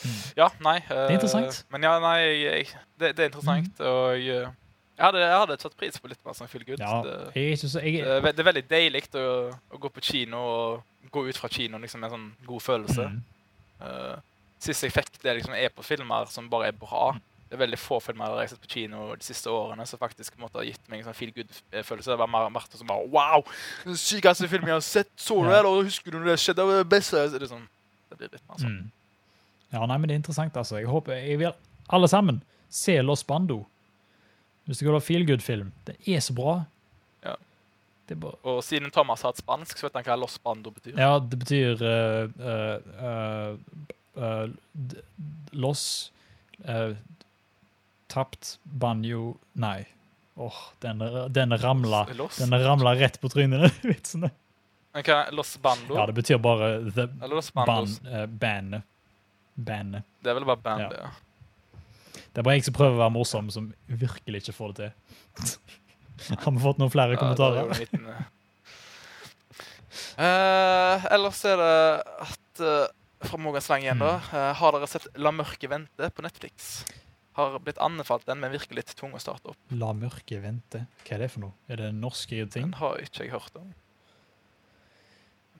[0.06, 0.16] Mm.
[0.36, 0.76] Ja, nei.
[0.90, 1.60] uh, er interessant.
[1.72, 2.66] Men ja, nei, jeg,
[3.00, 4.48] det, det er interessant, og jeg,
[5.00, 6.82] hadde, jeg hadde tatt pris på litt mer sånn feel good.
[6.82, 9.22] Ja, Det, jeg er jeg, det, er det veldig deilig å,
[9.72, 13.08] å gå på kino og gå ut fra kino liksom, med en sånn god følelse.
[13.14, 13.22] mm,
[13.76, 14.14] Uh,
[14.62, 17.10] sist jeg fikk det liksom, er på filmer som bare er bra.
[17.46, 20.34] Det er veldig få filmer jeg har sett på kino de siste årene som faktisk
[20.42, 22.10] måtte ha gitt meg en sånn feel good-følelse.
[22.10, 23.46] Det var Mar Martha som bare Wow!
[23.84, 25.12] Den sykeste filmen jeg har sett!
[25.14, 25.60] Så du det?
[25.60, 26.66] Eller husker du når det skjedde?
[26.72, 27.14] Det best.
[27.14, 27.40] det!
[27.44, 27.68] Det, sånn,
[28.10, 28.74] det blir litt mer sånn.
[28.80, 28.92] mm.
[29.76, 30.78] Ja, nei, men det er interessant, altså.
[30.78, 31.54] Jeg håper jeg vil
[31.94, 32.42] alle sammen
[32.72, 33.60] se Los Bando.
[34.66, 35.70] Hvis du vil ha feel good-film.
[35.86, 36.56] Det er så bra.
[37.22, 37.36] Ja.
[38.08, 40.98] Det bare Og siden Thomas har hatt spansk, så vet han hva Los Bando betyr.
[40.98, 43.58] Ja, det betyr uh, uh,
[44.18, 44.50] uh,
[45.52, 46.12] Los
[46.64, 46.96] eh,
[48.16, 49.84] Tapt banjo Nei.
[50.40, 51.02] Åh, den,
[51.32, 52.02] den ramla?
[52.38, 54.26] Den ramla rett på trynet, den vitsen.
[54.96, 55.96] Okay, Los Bando?
[55.96, 57.06] Ja, det betyr bare the
[57.52, 58.82] ban, uh, bandet.
[59.54, 60.04] Bandet.
[60.24, 60.88] Det er vel bare band, Ja.
[60.92, 61.00] det.
[61.04, 61.10] Ja.
[62.32, 65.56] Det er bare jeg som prøver å være morsom, som virkelig ikke får det til.
[66.44, 67.68] Har vi fått noen flere Ja, kommentarer?
[67.72, 68.24] en liten, eh.
[70.20, 71.72] Eh, ellers er det
[72.26, 72.86] at uh,
[73.24, 74.14] Fra Mogens Lang igjen, da.
[74.32, 76.84] Eh, har dere sett La mørke vente på Netflix?
[77.36, 79.58] Har blitt anbefalt den, men virker litt tung å starte opp.
[79.76, 80.86] La mørket vente.
[81.04, 81.52] Hva er det for noe?
[81.68, 82.70] Er det norske ting?
[82.70, 83.74] Den har ikke jeg hørt om.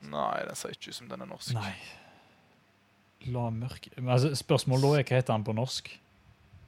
[0.07, 1.53] Nei, den ser ikke ut som den er norsk.
[1.57, 1.73] Nei.
[3.33, 5.89] La mørket altså, Spørsmålet da er hva heter den på norsk?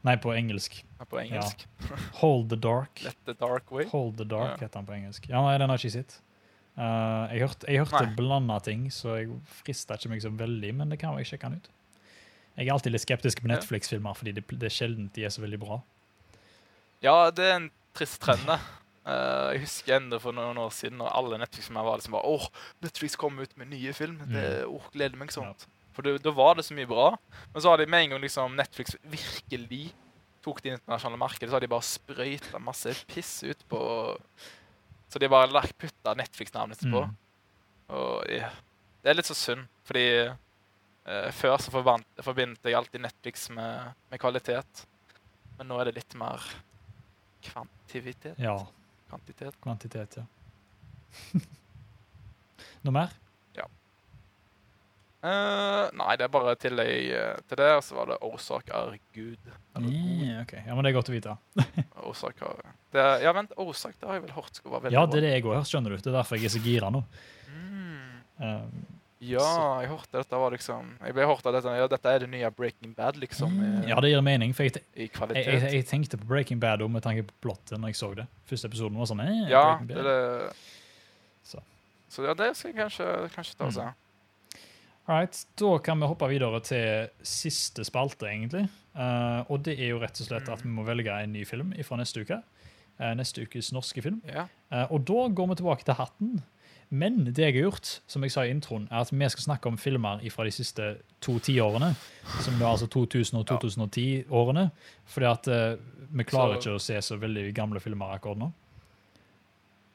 [0.06, 0.78] Nei, på engelsk.
[1.02, 1.64] Er På engelsk.
[2.20, 3.02] Hold the Dark.
[3.04, 3.86] Let the dark way.
[3.92, 4.66] Hold the Dark Ja.
[4.66, 5.28] heter den på engelsk.
[5.28, 6.20] Ja, nei, den har ikke sett.
[6.78, 9.32] Uh, jeg hørte, jeg hørte blanda ting, så jeg
[9.64, 11.70] frista ikke meg så veldig, men det kan jeg sjekke den ut.
[12.58, 15.44] Jeg er alltid litt skeptisk på Netflix-filmer, fordi det, det er sjelden de er så
[15.44, 15.78] veldig bra.
[17.04, 18.58] Ja, det er en trist trend, det.
[19.08, 22.48] Eh, jeg husker enda for noen år siden når alle Netflix-filmer var liksom bare Åh,
[22.84, 24.18] Netflix kom ut med nye film.
[24.32, 25.68] Det oh, gleder meg sånt.
[25.96, 27.06] For det- da var det så mye bra.
[27.54, 29.92] Men så har de med en gang liksom Netflix virkelig
[30.44, 33.80] tok det internasjonale markedet, så har de bare sprøyta masse piss ut på
[35.08, 37.00] Så de har bare putta Netflix-navnet sitt på.
[37.00, 37.16] Mm.
[37.96, 38.50] Og ja,
[39.02, 40.04] det er litt så synd, fordi
[41.32, 44.82] før så forbindet jeg alltid Netflix med, med kvalitet.
[45.58, 46.44] Men nå er det litt mer
[47.48, 48.36] kvantivitet.
[48.42, 48.58] Ja.
[49.08, 49.56] Kvantitet.
[49.64, 50.26] Kvantitet, ja.
[52.84, 53.16] Noe mer?
[55.18, 58.92] Eh, nei, det er bare tillegg eh, til det, og så var det årsak er
[59.16, 59.48] Gud.
[59.82, 60.52] Yeah, ok.
[60.62, 61.34] Ja, men Det er godt å vite.
[62.10, 62.60] årsak er
[62.94, 65.26] det, Ja, vent, årsak det har jeg vel hørt skulle være veldig Ja, det er
[65.26, 65.98] det jeg òg har hørt, skjønner du.
[65.98, 67.02] Det er derfor jeg er så gira nå.
[67.50, 68.14] Mm.
[68.38, 68.78] Um,
[69.18, 72.28] Ja, jeg hørte dette var liksom Jeg ble hørt av dette Ja, dette er det
[72.30, 74.52] nye Breaking Bad, liksom, i, Mm, ja, det gir mening.
[74.54, 77.90] For jeg, jeg, jeg, jeg tenkte på Breaking Bad også med tanke på plottet når
[77.90, 78.28] jeg så det.
[78.46, 80.18] Første episoden var sånn eh, ja, det det.
[81.42, 81.62] Så.
[82.08, 83.88] Så ja, det skal jeg kanskje, kanskje ta og se.
[85.08, 88.66] Alright, Da kan vi hoppe videre til siste spalte, egentlig.
[88.92, 91.72] Uh, og det er jo rett og slett at vi må velge en ny film
[91.86, 92.42] fra neste uke.
[92.98, 94.18] Uh, neste ukes norske film.
[94.28, 94.44] Ja.
[94.68, 96.38] Uh, og da går vi tilbake til hatten.
[96.90, 99.68] Men det jeg har gjort, som jeg sa i introen, er at vi skal snakke
[99.68, 100.86] om filmer fra de siste
[101.20, 101.90] to tiårene.
[102.40, 104.70] Som er altså 2000- og 2010-årene.
[105.06, 105.76] Fordi at uh,
[106.10, 108.52] vi klarer Så- ikke å se så veldig gamle filmer akkurat nå.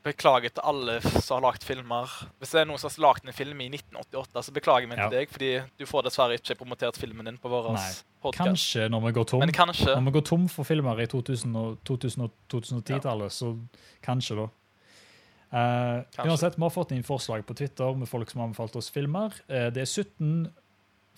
[0.04, 2.10] Beklager til alle som har lagd filmer.
[2.38, 5.08] Hvis det er noen som har lagd en film i 1988, så beklager vi Ja.
[5.08, 7.72] til deg, fordi du får dessverre ikke promotert filmen din på vår
[8.22, 8.44] podkast.
[8.44, 9.40] Kanskje når vi går tom.
[9.40, 13.58] Når vi går tom for filmer i 2000- og 2000 og 2010-tallet, så
[14.04, 14.48] kanskje da.
[15.54, 18.90] Eh, uansett, vi har fått inn forslag på Twitter med folk som har anbefalt oss
[18.90, 19.36] filmer.
[19.48, 20.48] Eh, det er 17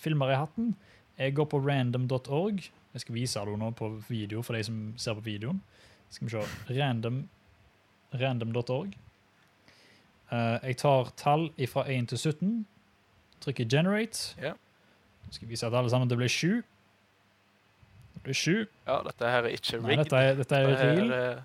[0.02, 0.74] filmer i hatten.
[1.18, 2.66] Jeg går på random.org.
[2.96, 5.62] Jeg skal vise det nå på video for de som ser på videoen.
[6.12, 6.44] Skal vi se.
[6.76, 7.24] Random
[8.16, 8.94] random.org.
[10.32, 12.66] Eh, jeg tar tall fra 1 til 17.
[13.42, 14.36] Trykker 'generate'.
[14.42, 14.54] Ja.
[15.26, 16.64] Nå skal jeg vise at alle sammen det ble 7.
[18.14, 18.68] Det ble 7.
[18.88, 21.12] Ja, dette her er ikke Nei, dette er, dette er Dette real.
[21.12, 21.44] er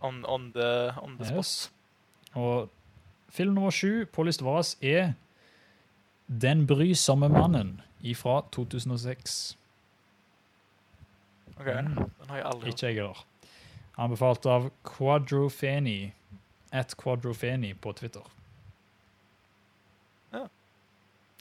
[0.00, 1.34] on, on the, on the.
[1.36, 1.70] Yes.
[2.32, 2.68] Og
[3.28, 5.12] film nummer sju på lista vår er
[6.26, 7.80] Den brysomme mannen
[8.16, 9.56] fra 2006.
[11.58, 11.66] Ok.
[11.66, 12.68] Den har jeg aldri.
[12.70, 13.24] Ikke jeg heller.
[13.98, 16.12] Anbefalt av Quadrofeni.
[16.72, 18.22] At Quadrofeni på Twitter.
[20.32, 20.46] Ja.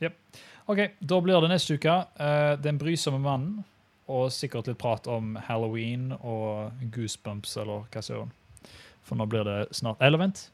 [0.01, 0.18] Yep.
[0.66, 3.64] OK, da blir det neste uke uh, Den brysomme mannen.
[4.10, 8.34] Og sikkert litt prat om halloween og goosebumps eller hva søren.
[9.10, 10.45] For nå blir det snart Eller vent.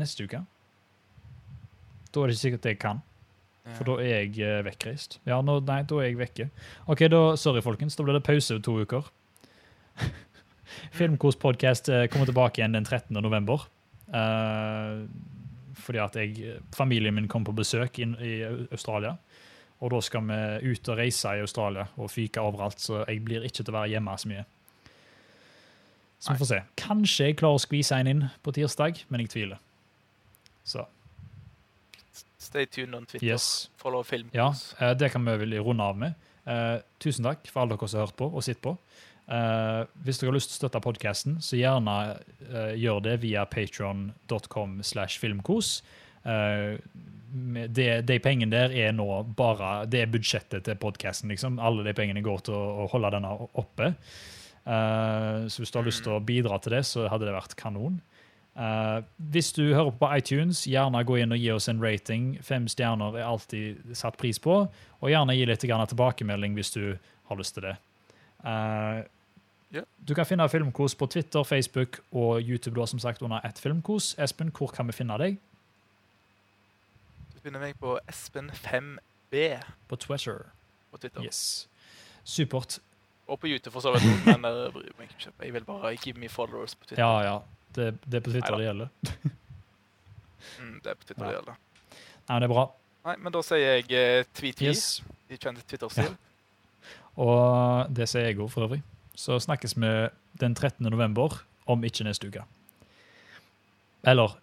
[0.00, 0.40] Neste uke.
[2.14, 3.02] Da er det ikke sikkert jeg kan.
[3.72, 5.18] For da er jeg eh, vekkreist.
[5.28, 6.48] Ja, nå, nei, da er jeg vekke.
[6.92, 7.96] OK, da, sorry, folkens.
[7.96, 9.08] Da blir det pause to uker.
[10.98, 13.16] Filmkos podcast eh, kommer tilbake igjen den 13.
[13.24, 13.64] november.
[14.14, 15.08] Uh,
[15.80, 19.14] fordi at jeg, familien min kommer på besøk inn i Australia.
[19.80, 23.48] Og da skal vi ut og reise i Australia og fyke overalt, så jeg blir
[23.48, 24.44] ikke til å være hjemme så mye.
[26.24, 26.58] Så vi får se.
[26.80, 29.58] Kanskje jeg klarer å skvise en inn på tirsdag, men jeg tviler.
[30.64, 30.86] Så
[32.40, 33.26] Stay tuned on Twitter.
[33.26, 33.70] yes.
[33.76, 34.30] Follow film.
[34.32, 36.14] Ja, eh, det kan vi vel runde av med.
[36.44, 38.74] Uh, tusen takk for alle dere som har hørt på og sitter på.
[39.24, 41.94] Uh, hvis dere har lyst til å støtte podkasten, så gjerne
[42.52, 45.78] uh, gjør det via patron.com slash filmkos.
[46.24, 49.04] Med de pengene der er nå
[49.36, 51.28] bare Det er budsjettet til podkasten.
[51.28, 51.58] Liksom.
[51.60, 53.90] Alle de pengene går til å, å holde denne oppe.
[54.64, 57.56] Eh, så hvis du har lyst til å bidra til det, så hadde det vært
[57.60, 58.00] kanon.
[58.54, 59.02] Uh,
[59.34, 62.36] hvis du hører på iTunes, gjerne gå inn og gi oss en rating.
[62.46, 64.60] Fem stjerner er alltid satt pris på.
[65.00, 66.94] Og gjerne gi litt tilbakemelding hvis du
[67.26, 67.74] har lyst til det.
[68.44, 69.02] Uh,
[69.74, 69.88] yeah.
[70.06, 74.14] Du kan finne Filmkos på Twitter, Facebook og YouTube da, som sagt under ett Filmkos.
[74.22, 75.40] Espen, hvor kan vi finne deg?
[77.34, 79.44] Du finner meg på Espen5b
[79.88, 80.46] På Twitter.
[80.92, 81.24] på Twitter.
[81.26, 81.66] Yes.
[82.22, 82.78] Supert.
[83.28, 84.04] Og på YouTube, for så vidt.
[84.26, 85.30] Men jeg bryr meg ikke.
[85.46, 87.00] Jeg vil bare give me followers på Twitter.
[87.04, 87.38] Ja, ja.
[87.74, 88.58] Det, det er på Twitter Neida.
[88.58, 88.88] det gjelder.
[90.60, 91.28] Mm, det er på Twitter Ja.
[91.30, 91.54] det gjelder.
[92.28, 92.64] Nei, men det er bra.
[93.08, 94.82] Nei, men da sier jeg eh, tweet-tweet Yes.
[95.32, 96.10] i kjent Twitter-stil.
[97.16, 98.82] Og det sier jeg òg, for øvrig.
[99.16, 99.90] Så snakkes vi
[100.40, 100.84] den 13.
[100.84, 102.44] november, om ikke neste uke.
[104.04, 104.36] Eller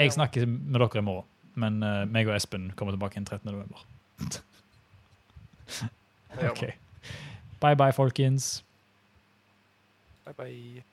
[0.00, 3.52] jeg snakker med dere i morgen, men uh, meg og Espen kommer tilbake den 13.
[3.52, 3.84] november.
[6.50, 6.64] OK.
[7.62, 8.64] Bye bye, folkens.
[10.24, 10.84] Bye, bye.